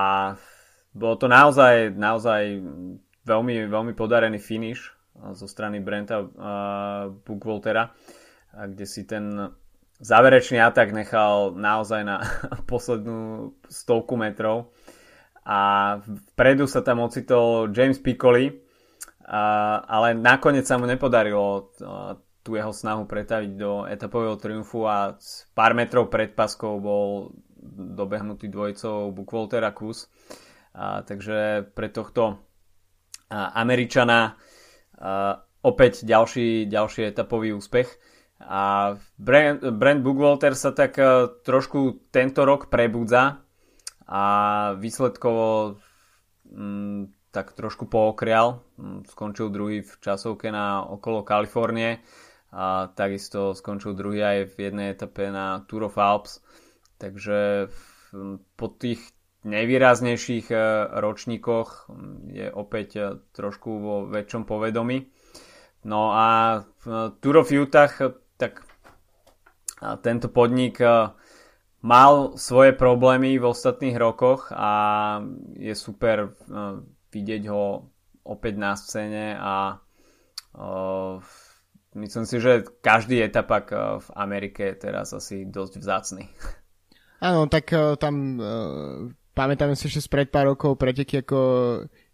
[0.96, 2.60] bolo to naozaj, naozaj
[3.28, 4.92] veľmi, veľmi podarený finish
[5.32, 6.28] zo strany Brenta uh,
[7.24, 7.92] Bookwaltera,
[8.52, 9.52] kde si ten
[10.00, 12.20] záverečný atak nechal naozaj na
[12.70, 14.72] poslednú stovku metrov.
[15.46, 16.00] A
[16.34, 18.50] vpredu sa tam ocitol James Piccoli,
[19.86, 21.70] ale nakoniec sa mu nepodarilo
[22.46, 25.18] tú jeho snahu pretaviť do etapového triumfu a
[25.50, 27.34] pár metrov pred paskou bol
[27.74, 30.06] dobehnutý dvojicou Bukvolter a Kus.
[30.78, 32.38] Takže pre tohto
[33.32, 34.38] Američana
[34.96, 37.88] a, opäť ďalší, ďalší etapový úspech.
[38.36, 43.42] A Brent, Brent Bugwalter sa tak a, trošku tento rok prebudza
[44.06, 44.22] a
[44.76, 45.80] výsledkovo
[46.46, 47.00] m, mm,
[47.34, 48.62] tak trošku pookrial.
[48.78, 52.04] Mm, skončil druhý v časovke na okolo Kalifornie
[52.52, 56.40] a takisto skončil druhý aj v jednej etape na Tour of Alps.
[56.96, 57.68] Takže
[58.56, 59.02] po tých
[59.46, 60.58] najvýraznejších e,
[60.98, 61.90] ročníkoch
[62.34, 65.06] je opäť e, trošku vo väčšom povedomí.
[65.86, 66.26] No a
[67.22, 67.92] Tour of Utah,
[68.34, 68.66] tak
[70.02, 71.14] tento podnik e,
[71.86, 74.72] mal svoje problémy v ostatných rokoch a
[75.54, 76.34] je super
[77.14, 77.86] vidieť ho
[78.26, 79.78] opäť na scéne a
[81.96, 86.24] myslím si, že každý etapak v Amerike je teraz asi dosť vzácný.
[87.20, 91.38] Áno, tak uh, tam uh, pamätáme si ešte spred pár rokov preteky ako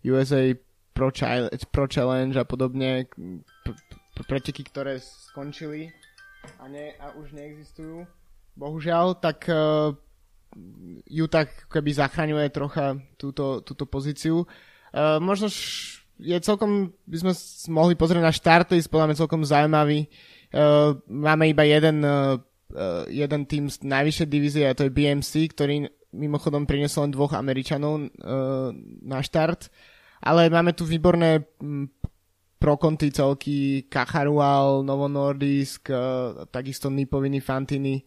[0.07, 0.55] USA
[0.95, 1.11] Pro,
[1.75, 3.11] Pro Challenge a podobne,
[3.67, 3.79] pr-
[4.29, 5.91] preteky, ktoré skončili
[6.63, 8.07] a, ne, a už neexistujú.
[8.55, 9.97] Bohužiaľ, tak uh,
[11.09, 14.45] Utah keby zachraňuje trocha túto, túto pozíciu.
[15.25, 15.49] Možno
[16.23, 17.33] je celkom, by sme
[17.75, 20.07] mohli pozrieť na štarty, spodáme celkom zaujímavý.
[20.53, 22.39] Uh, máme iba jeden uh,
[23.09, 27.95] jeden tým z najvyššej divízie a to je BMC, ktorý mimochodom priniesol len dvoch Američanov
[28.01, 28.71] uh,
[29.05, 29.73] na štart.
[30.23, 31.89] Ale máme tu výborné um,
[32.63, 38.05] prokonty celky Kacharual, Novo Nordisk, uh, takisto Nipoviny, Fantini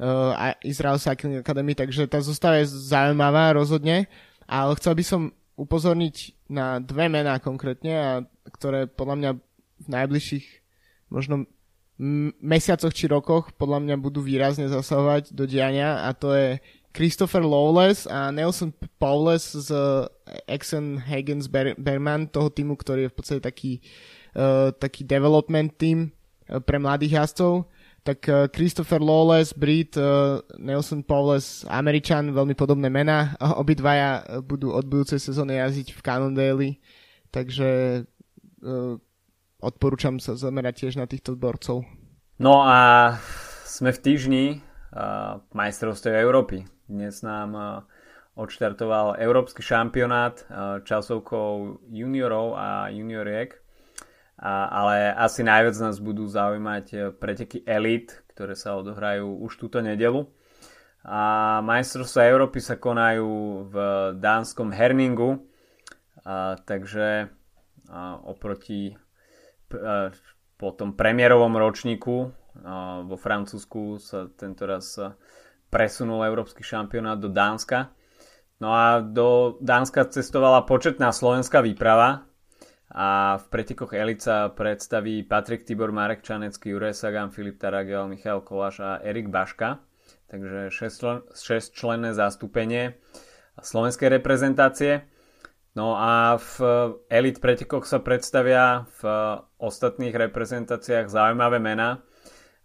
[0.00, 4.08] uh, a Israel Cycling Academy, takže tá zostava je zaujímavá rozhodne.
[4.48, 5.22] Ale chcel by som
[5.60, 8.10] upozorniť na dve mená konkrétne, a
[8.48, 9.30] ktoré podľa mňa
[9.78, 10.46] v najbližších
[11.12, 11.46] možno
[12.38, 16.62] mesiacoch či rokoch podľa mňa budú výrazne zasahovať do diania a to je
[16.94, 19.70] Christopher Lawless a Nelson Powless z
[20.48, 23.72] Exxon Hagens Berman, toho týmu, ktorý je v podstate taký,
[24.34, 26.10] uh, taký development team
[26.48, 27.68] uh, pre mladých jazdcov.
[28.06, 33.34] Tak uh, Christopher Lawless, Brit, uh, Nelson Powless, Američan, veľmi podobné mená.
[33.40, 36.68] Obidvaja budú od budúcej sezóny jazdiť v Cannondale,
[37.34, 38.02] takže
[39.62, 41.86] odporúčam sa zamerať tiež na týchto borcov.
[42.38, 43.14] No a
[43.66, 46.66] sme v týždni uh, majstrovstiev Európy.
[46.86, 47.66] Dnes nám uh,
[48.38, 53.58] odštartoval Európsky šampionát uh, časovkou juniorov a junioriek.
[54.38, 59.82] A, ale asi najviac nás budú zaujímať uh, preteky elit, ktoré sa odohrajú už túto
[59.82, 60.30] nedelu.
[61.02, 63.28] A majstrovstvá Európy sa konajú
[63.70, 63.76] v
[64.18, 65.42] dánskom Herningu,
[66.22, 67.34] a, takže
[67.90, 68.94] a, oproti
[70.58, 72.32] po tom premiérovom ročníku
[73.04, 74.96] vo Francúzsku sa tento raz
[75.68, 77.92] presunul európsky šampionát do Dánska.
[78.58, 82.26] No a do Dánska cestovala početná slovenská výprava
[82.88, 88.80] a v pretekoch Elica predstaví Patrik Tibor, Marek Čanecký, Juraj Sagan, Filip Taragel, Michal Koláš
[88.80, 89.84] a Erik Baška.
[90.28, 92.96] Takže 6 členné zastúpenie
[93.60, 95.04] slovenskej reprezentácie.
[95.76, 96.52] No a v
[97.12, 99.02] elit pretekoch sa predstavia v
[99.60, 102.00] ostatných reprezentáciách zaujímavé mená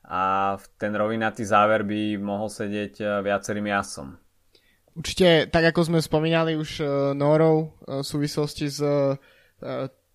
[0.07, 4.19] a ten rovinatý záver by mohol sedieť e, viacerým jasom.
[4.93, 8.77] Určite, tak ako sme spomínali už uh, Norov uh, v súvislosti s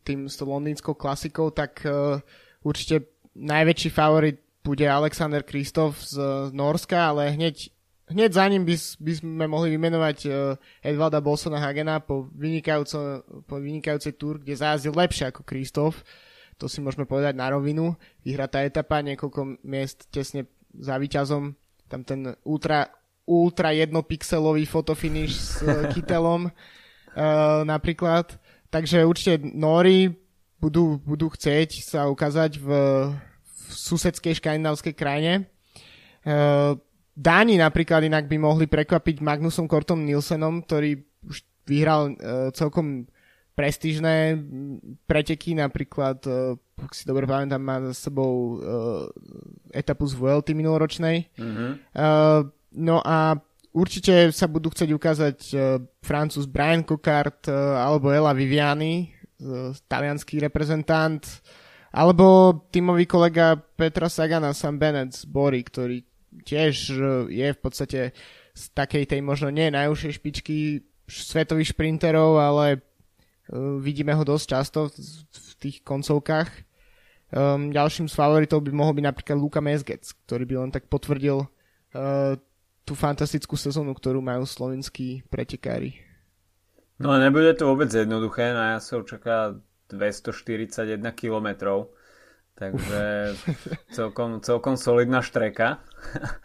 [0.09, 2.16] tým s londýnskou klasikou, tak uh,
[2.64, 6.16] určite najväčší favorit bude Alexander Kristof z
[6.53, 7.73] Norska, ale hneď
[8.09, 12.27] hneď za ním by, by sme mohli vymenovať uh, Edvalda Bolsona Hagena po,
[13.44, 16.01] po vynikajúcej túr, kde zajazdil lepšie ako Kristof.
[16.59, 17.94] To si môžeme povedať na rovinu.
[18.27, 21.55] Vyhratá etapa, niekoľko miest tesne za výťazom.
[21.87, 22.90] Tam ten ultra,
[23.29, 28.40] ultra jednopixelový fotofinish s uh, kytelom uh, napríklad.
[28.68, 30.12] Takže určite Nori
[30.61, 32.68] budú, budú chcieť sa ukázať v,
[33.40, 35.48] v susedskej škandinávskej krajine.
[36.26, 36.76] Uh,
[37.18, 43.11] Dáni napríklad inak by mohli prekvapiť Magnusom Kortom Nielsenom, ktorý už vyhral uh, celkom
[43.59, 44.38] prestížne
[45.11, 49.11] preteky, napríklad, uh, ak si dobre pamätám, má za sebou uh,
[49.74, 51.26] etapu z VLT minuloročnej.
[51.35, 51.70] Mm-hmm.
[51.90, 52.46] Uh,
[52.78, 53.35] no a
[53.72, 55.61] určite sa budú chcieť ukázať uh,
[56.00, 61.22] Francúz Brian Cockart uh, alebo Ela Viviani, uh, talianský reprezentant,
[61.92, 66.04] alebo tímový kolega Petra Sagana, Sam Bennett z Bory, ktorý
[66.44, 67.02] tiež e,
[67.33, 68.12] je v podstate
[68.52, 72.85] z takej tej možno nie najúžšej špičky svetových šprinterov, ale
[73.81, 76.68] vidíme ho dosť často v, tých koncovkách.
[77.33, 81.48] Um, ďalším z favoritov by mohol byť napríklad Luka Mesgec, ktorý by len tak potvrdil
[82.88, 86.01] tú fantastickú sezónu, ktorú majú slovenskí pretekári.
[86.96, 89.61] No a nebude to vôbec jednoduché, na ja sa očaká
[89.92, 91.48] 241 km,
[92.57, 93.37] takže
[93.96, 95.85] celkom, celkom solidná štreka.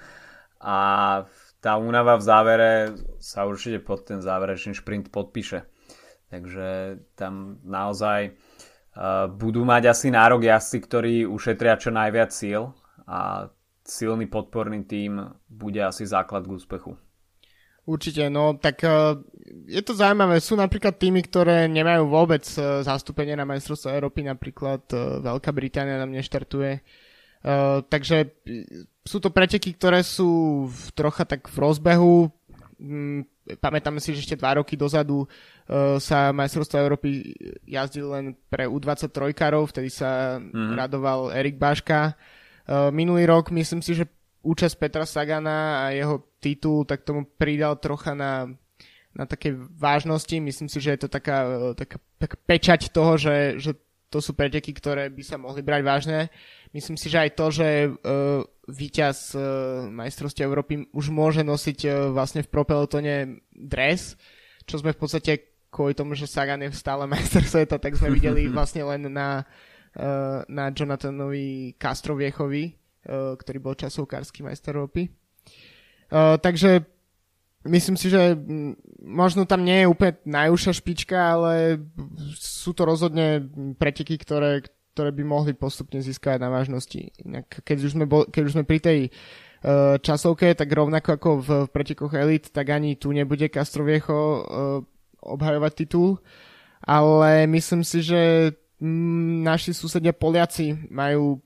[0.59, 0.77] a
[1.63, 2.71] tá únava v závere
[3.23, 5.63] sa určite pod ten záverečný šprint podpíše.
[6.27, 12.75] Takže tam naozaj uh, budú mať asi nárok jazdci, ktorí ušetria čo najviac síl
[13.07, 13.47] a
[13.83, 16.97] silný podporný tím bude asi základ k úspechu.
[17.83, 19.19] Určite, no tak uh,
[19.67, 20.39] je to zaujímavé.
[20.39, 25.99] Sú napríklad týmy, ktoré nemajú vôbec uh, zastúpenie na majstrovstvo Európy, napríklad uh, Veľká Británia
[25.99, 26.79] nám neštartuje.
[27.91, 28.39] Takže
[29.03, 32.31] sú to preteky, ktoré sú v, trocha tak v rozbehu.
[32.79, 33.27] Mm,
[33.59, 35.27] pamätáme si, že ešte dva roky dozadu
[35.99, 37.35] sa majstrovstvo Európy
[37.67, 40.71] jazdil len pre U23 karov, vtedy sa mm-hmm.
[40.79, 42.15] radoval Erik Baška.
[42.63, 44.07] Uh, minulý rok myslím si, že
[44.43, 48.51] účasť Petra Sagana a jeho titul, tak tomu pridal trocha na,
[49.15, 50.35] na také vážnosti.
[50.35, 53.71] Myslím si, že je to taká, taká, taká pečať toho, že, že
[54.11, 56.19] to sú preteky, ktoré by sa mohli brať vážne.
[56.75, 59.41] Myslím si, že aj to, že uh, víťaz uh,
[59.89, 64.19] majstrovstie Európy už môže nosiť uh, vlastne v propelotone dres,
[64.67, 65.31] čo sme v podstate
[65.73, 69.72] kvôli tomu, že Sagan je stále majster sveta, tak sme videli vlastne len na, uh,
[70.49, 75.05] na Jonathanovi Castroviechovi, uh, ktorý bol časovkársky majster Európy.
[76.09, 76.81] Uh, takže
[77.69, 78.33] myslím si, že
[79.05, 81.77] možno tam nie je úplne najúžšia špička, ale
[82.33, 83.45] sú to rozhodne
[83.77, 84.65] preteky, ktoré,
[84.97, 87.13] ktoré by mohli postupne získať na vážnosti.
[87.21, 88.99] Inak, keď, už sme bol, keď už sme pri tej
[90.03, 94.43] časovke, tak rovnako ako v, pretekoch Elite, tak ani tu nebude Castroviecho
[95.23, 96.19] obhajovať titul,
[96.83, 98.51] ale myslím si, že
[99.43, 101.39] naši susedia Poliaci majú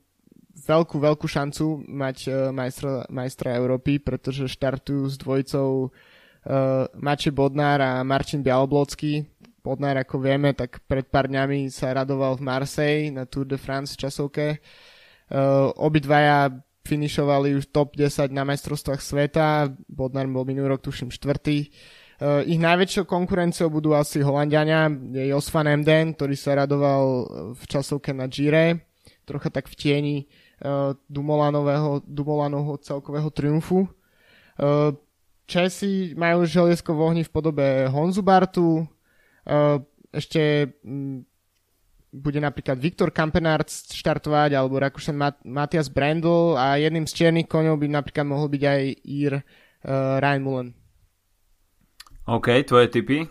[0.58, 7.78] veľkú, veľkú šancu mať uh, majstra, majstra Európy, pretože štartujú s dvojicou uh, Mači Bodnár
[7.78, 9.22] a Martin Bialoblocký.
[9.62, 13.94] Bodnár, ako vieme, tak pred pár dňami sa radoval v Marseille na Tour de France
[13.94, 14.58] časovke.
[15.28, 16.50] Uh, obidvaja
[16.88, 19.68] finišovali už top 10 na majstrovstvách sveta.
[19.86, 21.68] Bodnár bol minulý rok, tuším, štvrtý.
[21.68, 27.02] Uh, ich najväčšou konkurenciou budú asi Holandiania, je Jos van Emden, ktorý sa radoval
[27.54, 28.90] v časovke na Gire,
[29.22, 30.16] trocha tak v tieni
[30.66, 33.86] uh, Dumolanového, Dumolanovho celkového triumfu.
[35.48, 38.84] Česi majú želiesko v ohni v podobe Honzu Bartu,
[40.12, 41.24] ešte um,
[42.08, 47.80] bude napríklad Viktor Kampenard štartovať, alebo Rakúšan Mat- Matias Brandl a jedným z čiernych koňov
[47.80, 49.42] by napríklad mohol byť aj Ir uh,
[50.20, 50.68] Ryan Mullen.
[52.28, 53.24] OK, tvoje typy?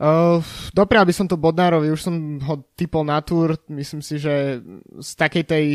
[0.00, 0.40] Uh,
[0.72, 4.62] doprial by som to Bodnárovi, už som ho typol na túr, myslím si, že
[4.96, 5.66] z takej tej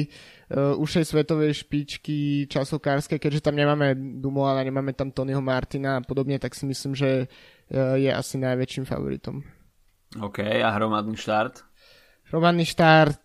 [0.49, 6.41] uh, ušej svetovej špičky časokárskej, keďže tam nemáme Dumoulina, nemáme tam Tonyho Martina a podobne,
[6.41, 9.45] tak si myslím, že uh, je asi najväčším favoritom.
[10.17, 11.61] OK, a hromadný štart?
[12.31, 13.19] Hromadný štart,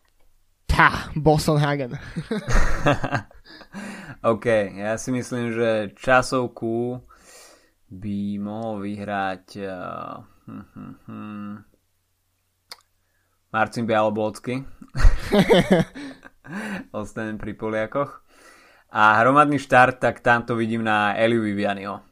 [0.68, 1.94] tá, Boston Hagen.
[4.34, 7.06] OK, ja si myslím, že časovku
[7.90, 11.56] by mohol vyhrať uh Hm, hm, hm.
[13.52, 14.66] Marcin Bialoblocky.
[16.98, 18.26] Ostanem pri Poliakoch.
[18.90, 22.02] A hromadný štart, tak tam to vidím na Eliu Vivianiho.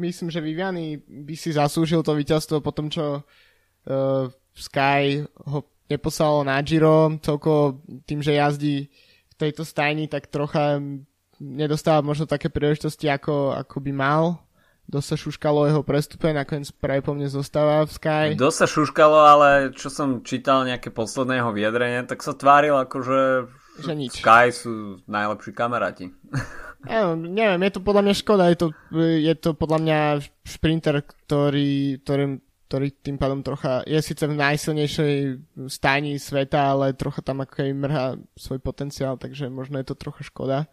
[0.00, 4.24] Myslím, že Viviani by si zaslúžil to víťazstvo po tom, čo uh,
[4.56, 8.88] Sky ho neposlalo na Giro, celko tým, že jazdí
[9.28, 10.80] v tejto stajni, tak trocha
[11.40, 14.44] nedostáva možno také príležitosti, ako, ako by mal
[14.84, 18.26] dosť sa šuškalo jeho prestupe, nakoniec práve po mne zostáva v Sky.
[18.36, 22.96] Dosť sa šuškalo, ale čo som čítal nejaké posledné jeho vyjadrenie, tak sa tváril ako,
[23.00, 23.22] že,
[23.80, 24.20] že nič.
[24.20, 26.12] Sky sú najlepší kamaráti.
[26.84, 28.68] Ja, neviem, je to podľa mňa škoda, je to,
[29.00, 29.98] je to podľa mňa
[30.44, 32.36] šprinter, ktorý, ktorý,
[32.68, 35.14] ktorý tým pádom trocha je síce v najsilnejšej
[35.64, 40.28] stáni sveta, ale trocha tam ako aj mrhá svoj potenciál, takže možno je to trocha
[40.28, 40.68] škoda.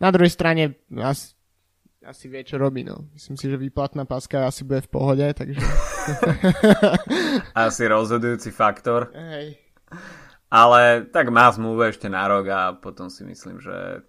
[0.00, 1.34] Na druhej strane asi
[2.04, 3.08] asi vie, čo robí, no.
[3.16, 5.56] Myslím si, že výplatná páska asi bude v pohode, takže...
[7.64, 9.08] asi rozhodujúci faktor.
[9.16, 9.56] Hej.
[10.52, 14.04] Ale tak má zmluvu ešte na rok a potom si myslím, že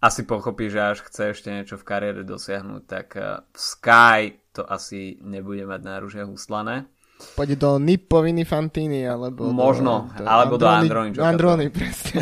[0.00, 4.20] asi pochopí, že až chce ešte niečo v kariére dosiahnuť, tak eh, v Sky
[4.56, 6.88] to asi nebude mať na rúžiach uslané.
[7.16, 11.64] Pôjde do Nippoviny Fantini, alebo Možno, do, do alebo Androni, do Androni.
[11.64, 12.20] Androni, presne.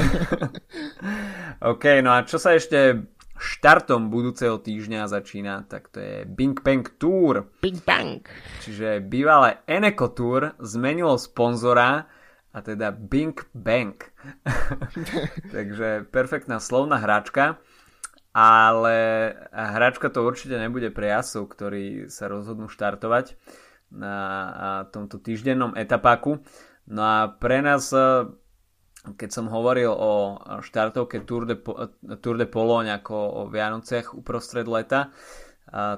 [1.75, 6.87] OK, no a čo sa ešte štartom budúceho týždňa začína, tak to je Bing Bang
[6.99, 7.51] Tour.
[7.59, 8.23] Bing Bang.
[8.63, 12.07] Čiže bývalé Eneco Tour zmenilo sponzora
[12.55, 13.99] a teda Bing Bang.
[15.55, 17.59] Takže perfektná slovná hračka.
[18.35, 23.39] ale hračka to určite nebude pre jasov, ktorí sa rozhodnú štartovať
[23.95, 26.43] na tomto týždennom etapáku.
[26.91, 27.95] No a pre nás,
[29.05, 31.57] keď som hovoril o štartovke Tour de,
[32.19, 35.15] Tour de Pologne ako o Vianociach uprostred leta,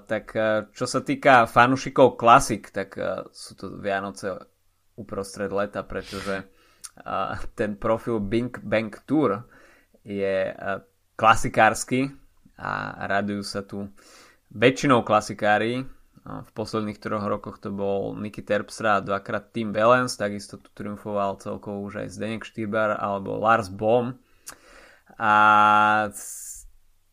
[0.06, 0.36] tak
[0.70, 2.94] čo sa týka fanúšikov klasik, tak
[3.34, 4.36] sú to Vianoce
[4.94, 6.46] uprostred leta, pretože
[7.58, 9.44] ten profil Bing Bang Tour
[10.06, 10.54] je
[11.18, 12.08] klasikársky
[12.56, 13.90] a radujú sa tu
[14.54, 15.95] väčšinou klasikári.
[16.26, 21.38] V posledných troch rokoch to bol Niky Terpstra a dvakrát Tim Valens, takisto tu triumfoval
[21.38, 24.18] celkovo už aj Zdenek Štýbar alebo Lars Bohm.
[25.22, 25.34] A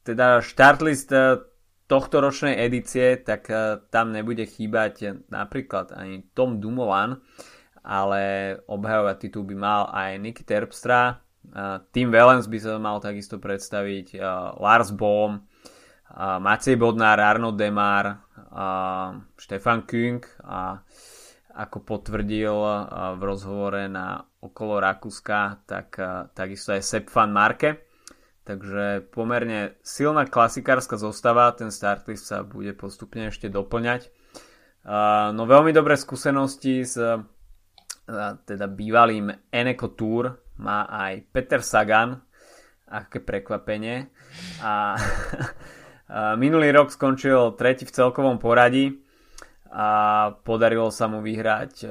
[0.01, 1.45] teda štartlist e,
[1.85, 7.21] tohto ročnej edície, tak e, tam nebude chýbať napríklad ani Tom Dumoulin,
[7.85, 11.21] ale obhajovať titul by mal aj Niky Terpstra,
[11.91, 14.15] Tim Valens by sa mal takisto predstaviť,
[14.63, 15.43] Lars Bohm,
[16.15, 18.22] Macej Bodnár, Arno Demar,
[19.37, 20.81] Štefan Küng a
[21.53, 22.57] ako potvrdil
[23.17, 26.01] v rozhovore na okolo Rakúska, tak
[26.33, 27.85] takisto aj Sepp van Marke.
[28.43, 34.09] Takže pomerne silná klasikárska zostava, ten startlist sa bude postupne ešte doplňať.
[35.31, 36.97] No veľmi dobré skúsenosti s
[38.43, 42.19] teda bývalým Eneco Tour má aj Peter Sagan,
[42.91, 44.11] aké prekvapenie.
[44.61, 44.97] A, a
[46.37, 49.01] minulý rok skončil tretí v celkovom poradí
[49.73, 51.89] a podarilo sa mu vyhrať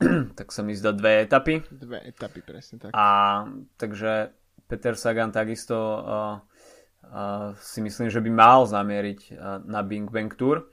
[0.38, 1.60] tak sa mi zdá dve etapy.
[1.68, 2.90] Dve etapy, presne tak.
[2.96, 3.44] A
[3.76, 4.32] takže
[4.64, 10.32] Peter Sagan takisto uh, uh, si myslím, že by mal zamieriť uh, na Bing Bang
[10.32, 10.64] Tour.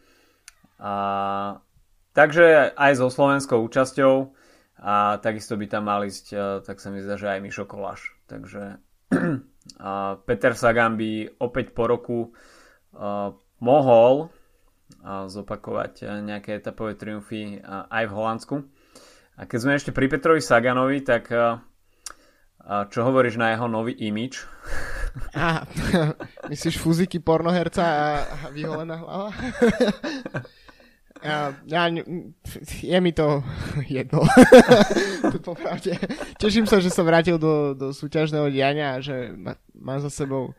[0.80, 1.60] Uh,
[2.16, 4.38] takže aj so slovenskou účasťou
[4.78, 8.14] a takisto by tam mal ísť, e, tak sa mi zdá, že aj Mišo Koláš.
[8.30, 8.78] Takže
[10.30, 12.30] Peter Sagan by opäť po roku e,
[13.62, 14.34] mohol
[15.06, 18.56] zopakovať nejaké etapové triumfy aj v Holandsku.
[19.38, 21.30] A keď sme ešte pri Petrovi Saganovi, tak
[22.68, 24.44] čo hovoríš na jeho nový imič?
[25.34, 25.66] Á,
[26.52, 28.06] myslíš fúziky pornoherca a
[28.54, 29.32] vyholená hlava?
[31.18, 31.90] Ja, ja,
[32.78, 33.42] je mi to
[33.90, 34.22] jedno.
[36.38, 40.54] Teším sa, že som vrátil do, do súťažného diania a že má, mám za sebou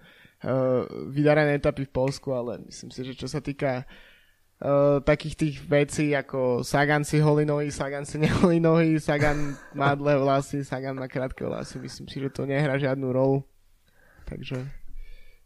[1.10, 3.82] vydarené etapy v Polsku, ale myslím si, že čo sa týka
[4.62, 9.98] uh, takých tých vecí ako Sagan si holí nohy, Sagan si neholí nohy, Sagan má
[9.98, 13.42] dlhé vlasy, Sagan má krátke vlasy, myslím si, že to nehrá žiadnu rolu.
[14.30, 14.62] Takže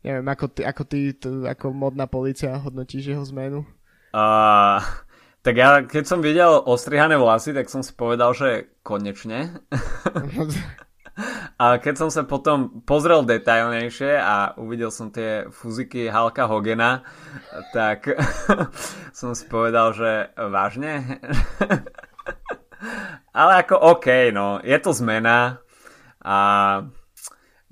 [0.04, 3.64] neviem, ako ty, ako, ty, to, ako modná policia hodnotíš jeho zmenu?
[4.12, 4.82] Uh,
[5.40, 9.56] tak ja, keď som videl ostrihané vlasy, tak som si povedal, že konečne.
[11.60, 17.04] a keď som sa potom pozrel detailnejšie a uvidel som tie fuziky Halka Hogena,
[17.76, 18.08] tak
[19.18, 21.20] som si povedal, že vážne?
[23.38, 25.60] Ale ako OK, no, je to zmena
[26.24, 26.38] a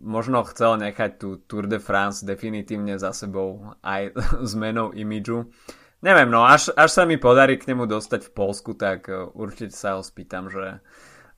[0.01, 4.17] možno chcel nechať tú Tour de France definitívne za sebou aj
[4.53, 5.53] zmenou imidžu.
[6.01, 9.77] Neviem, no až, až sa mi podarí k nemu dostať v Polsku, tak e, určite
[9.77, 10.81] sa ho spýtam, že,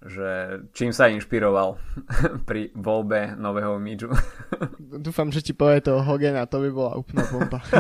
[0.07, 1.79] že čím sa inšpiroval
[2.49, 4.11] pri voľbe nového imidžu.
[5.07, 7.63] Dúfam, že ti povie to Hogan a to by bola úplná bomba.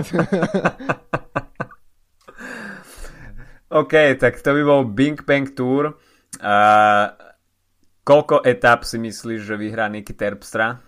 [3.73, 5.97] OK, tak to by bol Bing Bang Tour.
[6.39, 7.07] Uh,
[8.05, 10.79] koľko etap si myslíš, že vyhrá Niky Terpstra?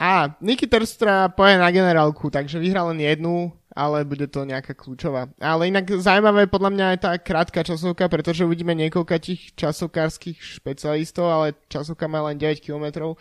[0.00, 5.32] Á, Niky Terpstra poje na generálku, takže vyhrá len jednu ale bude to nejaká kľúčová.
[5.40, 11.26] Ale inak zaujímavé podľa mňa aj tá krátka časovka, pretože uvidíme niekoľka tých časovkárskych špecialistov,
[11.28, 13.16] ale časovka má len 9 km.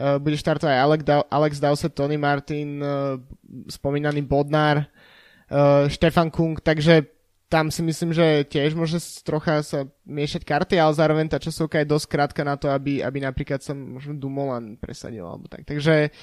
[0.00, 3.18] Uh, bude štartovať Alex, da- Alex Dowsett, Tony Martin, uh,
[3.66, 7.10] spomínaný Bodnár, uh, Štefan Kung, takže
[7.50, 11.90] tam si myslím, že tiež môže trocha sa miešať karty, ale zároveň tá časovka je
[11.90, 15.66] dosť krátka na to, aby, aby napríklad sa možno Dumoulin presadil alebo tak.
[15.66, 16.14] Takže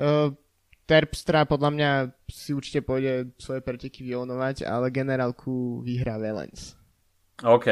[0.00, 0.32] uh,
[0.92, 1.90] Terpstra podľa mňa
[2.28, 6.76] si určite pôjde svoje preteky vyonovať, ale generálku vyhrá Velens.
[7.40, 7.66] OK.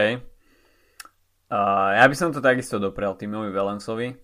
[1.52, 4.16] Uh, ja by som to takisto doprel Timovi Velensovi,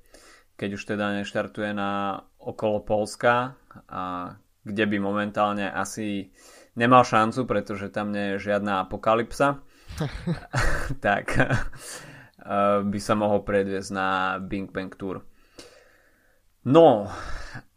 [0.56, 4.32] keď už teda neštartuje na okolo Polska, a
[4.64, 6.32] kde by momentálne asi
[6.72, 9.60] nemal šancu, pretože tam nie je žiadna apokalypsa,
[11.04, 15.20] tak uh, by sa mohol predviesť na Bing Bang Tour.
[16.66, 17.06] No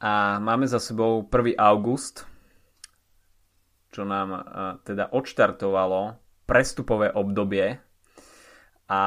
[0.02, 1.62] a máme za sebou 1.
[1.62, 2.26] august,
[3.94, 4.42] čo nám uh,
[4.82, 6.18] teda odštartovalo
[6.50, 7.78] prestupové obdobie
[8.90, 9.02] a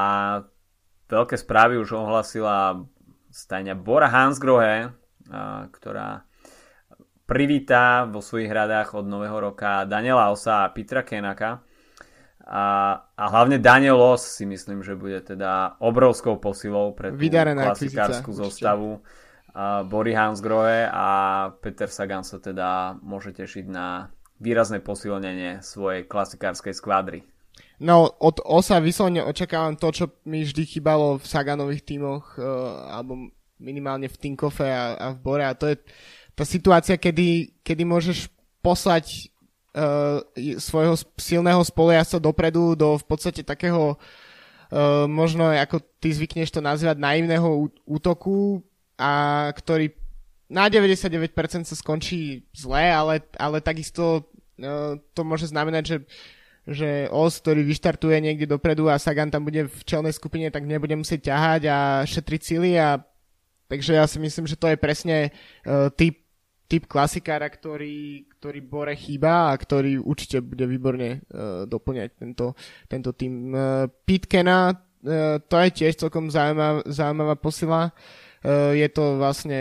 [1.11, 2.79] veľké správy už ohlasila
[3.27, 6.23] stajňa Bora Hansgrohe, uh, ktorá
[7.27, 11.59] privítá vo svojich hradách od nového roka Daniela Osa a Petra Kenaka.
[12.43, 12.63] A,
[13.19, 18.31] a hlavne Daniel Os si myslím, že bude teda obrovskou posilou pre tú Vydarená klasikárskú
[18.31, 19.03] zostavu.
[19.03, 19.22] Uh,
[19.85, 21.07] Bory Hansgrohe a
[21.61, 24.09] Peter Sagan sa teda môže tešiť na
[24.41, 27.21] výrazné posilnenie svojej klasikárskej skvadry.
[27.77, 33.29] No, od Osa vyslovene očakávam to, čo mi vždy chýbalo v Saganových tímoch, uh, alebo
[33.61, 35.77] minimálne v Tinkofe a, a v Bore a to je
[36.33, 38.25] tá situácia, kedy, kedy môžeš
[38.65, 39.29] poslať
[39.77, 40.25] uh,
[40.57, 46.97] svojho silného spoliasa dopredu do v podstate takého uh, možno ako ty zvykneš to nazývať
[46.97, 48.65] naivného útoku
[48.97, 49.91] a ktorý
[50.53, 51.33] na 99%
[51.65, 54.29] sa skončí zle, ale, ale takisto
[54.61, 55.97] uh, to môže znamenať, že
[56.63, 60.95] že Os, ktorý vyštartuje niekde dopredu a Sagan tam bude v čelnej skupine, tak nebude
[60.95, 61.77] musieť ťahať a
[62.07, 63.03] šetriť sily a
[63.67, 65.17] takže ja si myslím, že to je presne
[65.67, 66.23] uh, typ
[66.71, 72.55] typ klasikára, ktorý, ktorý Bore chýba a ktorý určite bude výborne uh, doplňať tento,
[72.87, 73.51] tento tým.
[73.51, 77.91] Uh, Pitkena, uh, to je tiež celkom zaujímavá, zaujímavá posila.
[77.91, 78.22] Uh,
[78.75, 79.59] je to vlastne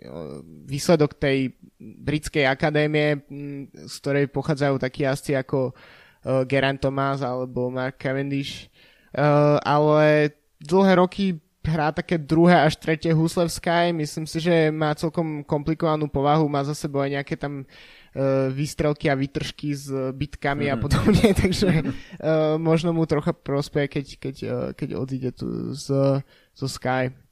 [0.00, 7.20] uh, výsledok tej britskej akadémie, um, z ktorej pochádzajú takí jazdci ako uh, Geraint Thomas
[7.20, 8.72] alebo Mark Cavendish.
[9.12, 13.84] Uh, ale dlhé roky hrá také druhé až tretie husle v Sky.
[13.92, 19.10] Myslím si, že má celkom komplikovanú povahu, má za sebou aj nejaké tam uh, výstrelky
[19.10, 20.72] a výtržky s bitkami mm.
[20.72, 20.82] a mhm.
[20.82, 26.22] podobne, takže uh, možno mu trocha prospeje, keď, keď, uh, keď odíde tu z,
[26.54, 27.25] zo Sky.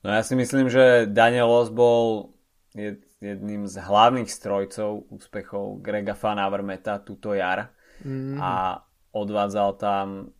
[0.00, 2.32] No ja si myslím, že Daniel Os bol
[3.20, 7.68] jedným z hlavných strojcov úspechov Grega Van Avermeta túto jar
[8.00, 8.40] mm.
[8.40, 8.80] a
[9.12, 10.32] odvádzal tam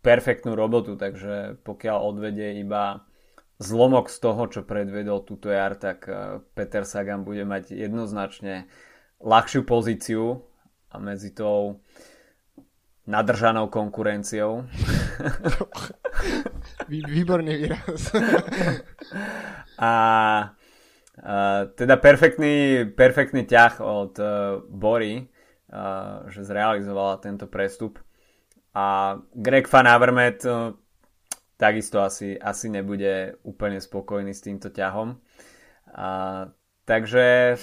[0.00, 3.04] perfektnú robotu, takže pokiaľ odvedie iba
[3.62, 8.66] zlomok z toho, čo predvedol túto jar, tak eh, Peter Sagan bude mať jednoznačne
[9.22, 10.42] ľahšiu pozíciu
[10.90, 11.84] a medzi tou
[13.06, 14.66] nadržanou konkurenciou.
[16.88, 18.14] Výborný výraz.
[19.78, 19.92] a, a
[21.76, 24.28] teda perfektný, perfektný ťah od uh,
[24.66, 28.00] Bory, uh, že zrealizovala tento prestup
[28.74, 30.72] a Greg Van Avermaet eh,
[31.56, 35.14] takisto asi, asi nebude úplne spokojný s týmto ťahom.
[35.94, 36.48] A,
[36.88, 37.54] takže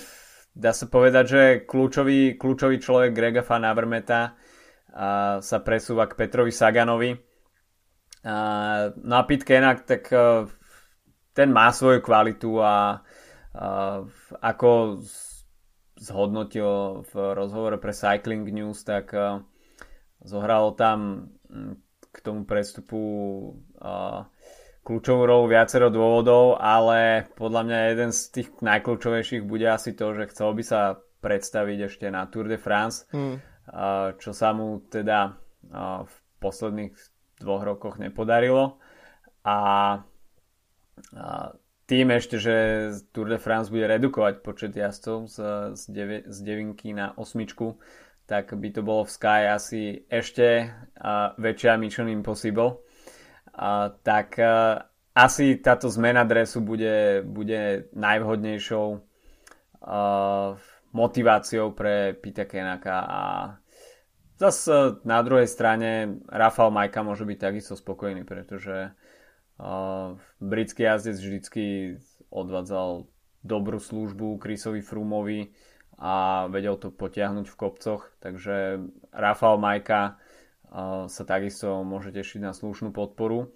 [0.55, 4.39] dá sa povedať, že kľúčový, kľúčový človek Grega Van Avermeta
[4.95, 7.11] a, sa presúva k Petrovi Saganovi.
[8.24, 8.38] A,
[8.95, 10.47] no a Pete Kenak, tak eh,
[11.32, 12.78] ten má svoju kvalitu a, a
[14.43, 14.99] ako
[15.99, 19.43] zhodnotil v rozhovore pre Cycling News, tak a,
[20.20, 21.32] Zohralo tam
[22.11, 22.99] k tomu prestupu
[24.84, 30.32] kľúčovú rolu viacero dôvodov, ale podľa mňa jeden z tých najkľúčovejších bude asi to, že
[30.36, 30.82] chcel by sa
[31.24, 33.38] predstaviť ešte na Tour de France, mm.
[34.20, 35.39] čo sa mu teda
[36.03, 36.13] v
[36.43, 36.95] posledných
[37.39, 38.77] dvoch rokoch nepodarilo.
[39.47, 39.57] A
[41.89, 42.55] tým ešte, že
[43.09, 45.37] Tour de France bude redukovať počet jazdcov z,
[45.73, 47.81] z, devi, z devinky na osmičku,
[48.29, 52.85] tak by to bolo v Sky asi ešte uh, väčšia Mission Impossible.
[53.57, 54.85] Uh, tak uh,
[55.17, 60.53] asi táto zmena dresu bude, bude najvhodnejšou uh,
[60.93, 63.21] motiváciou pre Pita Kenaka a
[64.39, 71.63] zase na druhej strane Rafael Majka môže byť takisto spokojný, pretože uh, britský jazdec vždycky
[72.31, 73.05] odvádzal
[73.43, 75.51] dobrú službu Chrisovi Frumovi
[75.99, 78.79] a vedel to potiahnuť v kopcoch, takže
[79.11, 80.15] Rafael Majka
[81.09, 83.49] sa takisto môže tešiť na slušnú podporu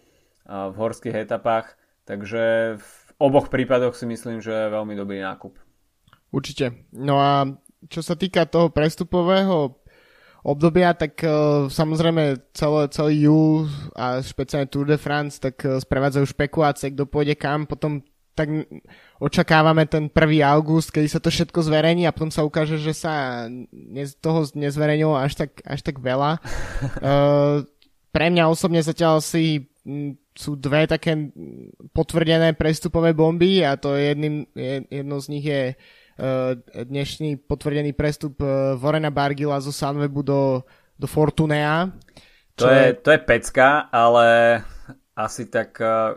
[0.49, 1.77] v horských etapách,
[2.09, 2.89] takže v
[3.21, 5.55] oboch prípadoch si myslím, že je veľmi dobrý nákup.
[6.33, 6.89] Určite.
[6.89, 7.45] No a
[7.85, 9.77] čo sa týka toho prestupového
[10.43, 16.25] obdobia, tak uh, samozrejme celé, celý júl a špeciálne Tour de France, tak uh, sprevádzajú
[16.27, 18.49] špekulácie, kto pôjde kam, potom tak
[19.21, 20.17] očakávame ten 1.
[20.43, 25.13] august, kedy sa to všetko zverejní a potom sa ukáže, že sa ne, toho nezverejnilo
[25.15, 26.41] až tak, až tak veľa.
[26.99, 27.63] uh,
[28.15, 31.29] pre mňa osobne zatiaľ si m, sú dve také
[31.93, 34.49] potvrdené prestupové bomby a to je jedným,
[34.89, 36.02] jedno z nich je uh,
[36.85, 40.61] dnešný potvrdený prestup uh, Vorena Bargila zo Sunwebu do,
[40.93, 41.89] do Fortunea.
[42.55, 44.61] To, je, to je pecka, ale
[45.17, 46.13] asi tak uh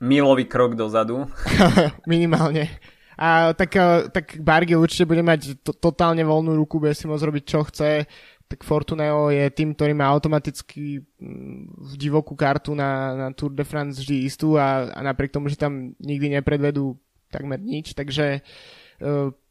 [0.00, 1.24] milový krok dozadu.
[2.10, 2.68] Minimálne.
[3.16, 7.24] A tak, eh, tak Bargy určite bude mať to, totálne voľnú ruku, bude si môcť
[7.24, 8.04] robiť čo chce.
[8.46, 13.64] Tak Fortuneo je tým, ktorý má automaticky mm, v divokú kartu na, na Tour de
[13.66, 16.94] France vždy istú a, a napriek tomu, že tam nikdy nepredvedú
[17.32, 18.46] takmer nič, takže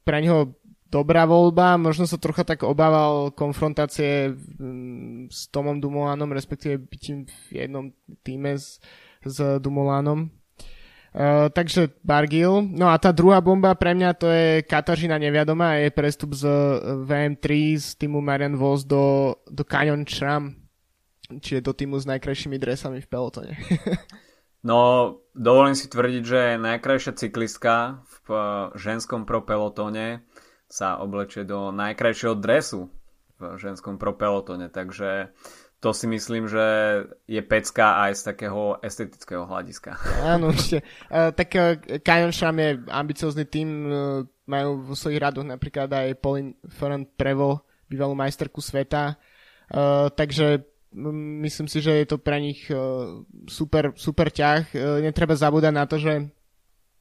[0.06, 0.54] pre neho
[0.96, 7.66] dobrá voľba, možno sa trocha tak obával konfrontácie mm, s Tomom Dumolanom, respektíve bytím v
[7.66, 7.86] jednom
[8.24, 8.80] týme s,
[9.26, 10.32] s Dumolanom.
[11.16, 12.68] Uh, takže Bargil.
[12.76, 16.44] No a tá druhá bomba pre mňa to je Katažina neviadoma, je prestup z
[17.08, 17.44] VM3
[17.80, 20.60] z týmu Marian Vos do, do Canyon Shram,
[21.40, 23.56] čiže do týmu s najkrajšími dresami v pelotone.
[24.66, 24.78] no,
[25.38, 28.30] dovolím si tvrdiť, že najkrajšia cyklistka v
[28.74, 30.26] ženskom pro pelotone
[30.66, 32.90] sa oblečie do najkrajšieho dresu
[33.38, 35.30] v ženskom pro pelotone, takže
[35.78, 36.66] to si myslím, že
[37.30, 39.94] je pecka aj z takého estetického hľadiska.
[40.26, 40.82] Áno, ešte.
[41.14, 43.70] Uh, tak uh, Kajon Sham je ambiciózny tým,
[44.50, 49.18] majú vo svojich radoch napríklad aj Pauline Ferrand Prevo, bývalú majsterku sveta,
[50.14, 50.75] takže
[51.44, 54.64] myslím si, že je to pre nich uh, super, super ťah.
[54.72, 56.32] Uh, netreba zabúdať na to, že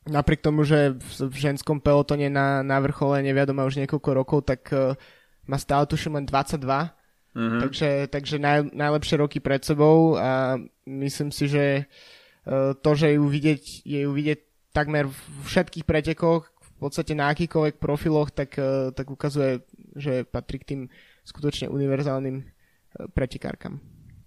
[0.04, 4.92] napriek tomu, že v, ženskom pelotone na, na vrchole neviadoma už niekoľko rokov, tak uh,
[5.46, 7.60] má stále tuším len 22 Mm-hmm.
[7.66, 10.54] Takže, takže naj, najlepšie roky pred sebou a
[10.86, 11.90] myslím si, že
[12.78, 17.82] to, že ju vidieť, je ju vidieť takmer v všetkých pretekoch, v podstate na akýkoľvek
[17.82, 18.54] profiloch, tak,
[18.94, 19.66] tak ukazuje,
[19.98, 20.80] že patrí k tým
[21.26, 22.53] skutočne univerzálnym
[23.14, 23.80] pretekárkam.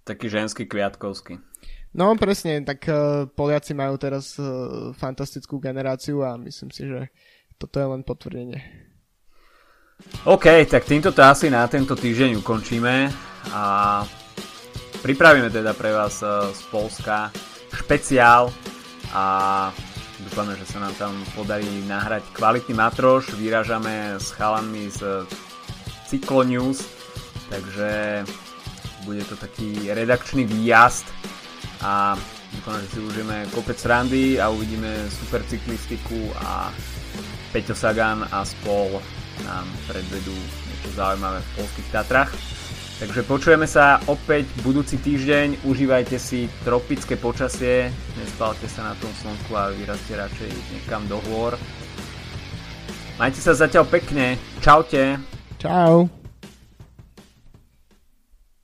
[0.04, 1.36] Taký ženský kviatkovský.
[1.96, 7.08] No presne, tak uh, Poliaci majú teraz uh, fantastickú generáciu a myslím si, že
[7.58, 8.88] toto je len potvrdenie.
[10.24, 13.10] OK, tak týmto to asi na tento týždeň ukončíme
[13.50, 13.64] a
[15.02, 17.34] pripravíme teda pre vás e, z Polska
[17.74, 18.46] špeciál
[19.10, 19.24] a
[20.22, 23.34] dúfame, že sa nám tam podarí nahrať kvalitný matroš.
[23.34, 25.26] Vyražame s chalanmi z
[26.06, 26.86] Cyclonews,
[27.50, 28.22] takže
[29.08, 31.08] bude to taký redakčný výjazd
[31.80, 32.12] a
[32.52, 36.68] dúfam, že si užijeme kopec randy a uvidíme super cyklistiku a
[37.48, 39.00] Peťo Sagan a spol
[39.48, 42.30] nám predvedú niečo zaujímavé v polských Tatrach.
[42.98, 49.54] Takže počujeme sa opäť budúci týždeň, užívajte si tropické počasie, nespálte sa na tom slnku
[49.54, 51.54] a vyrazte radšej niekam do hôr.
[53.16, 55.16] Majte sa zatiaľ pekne, čaute.
[55.62, 56.17] Čau.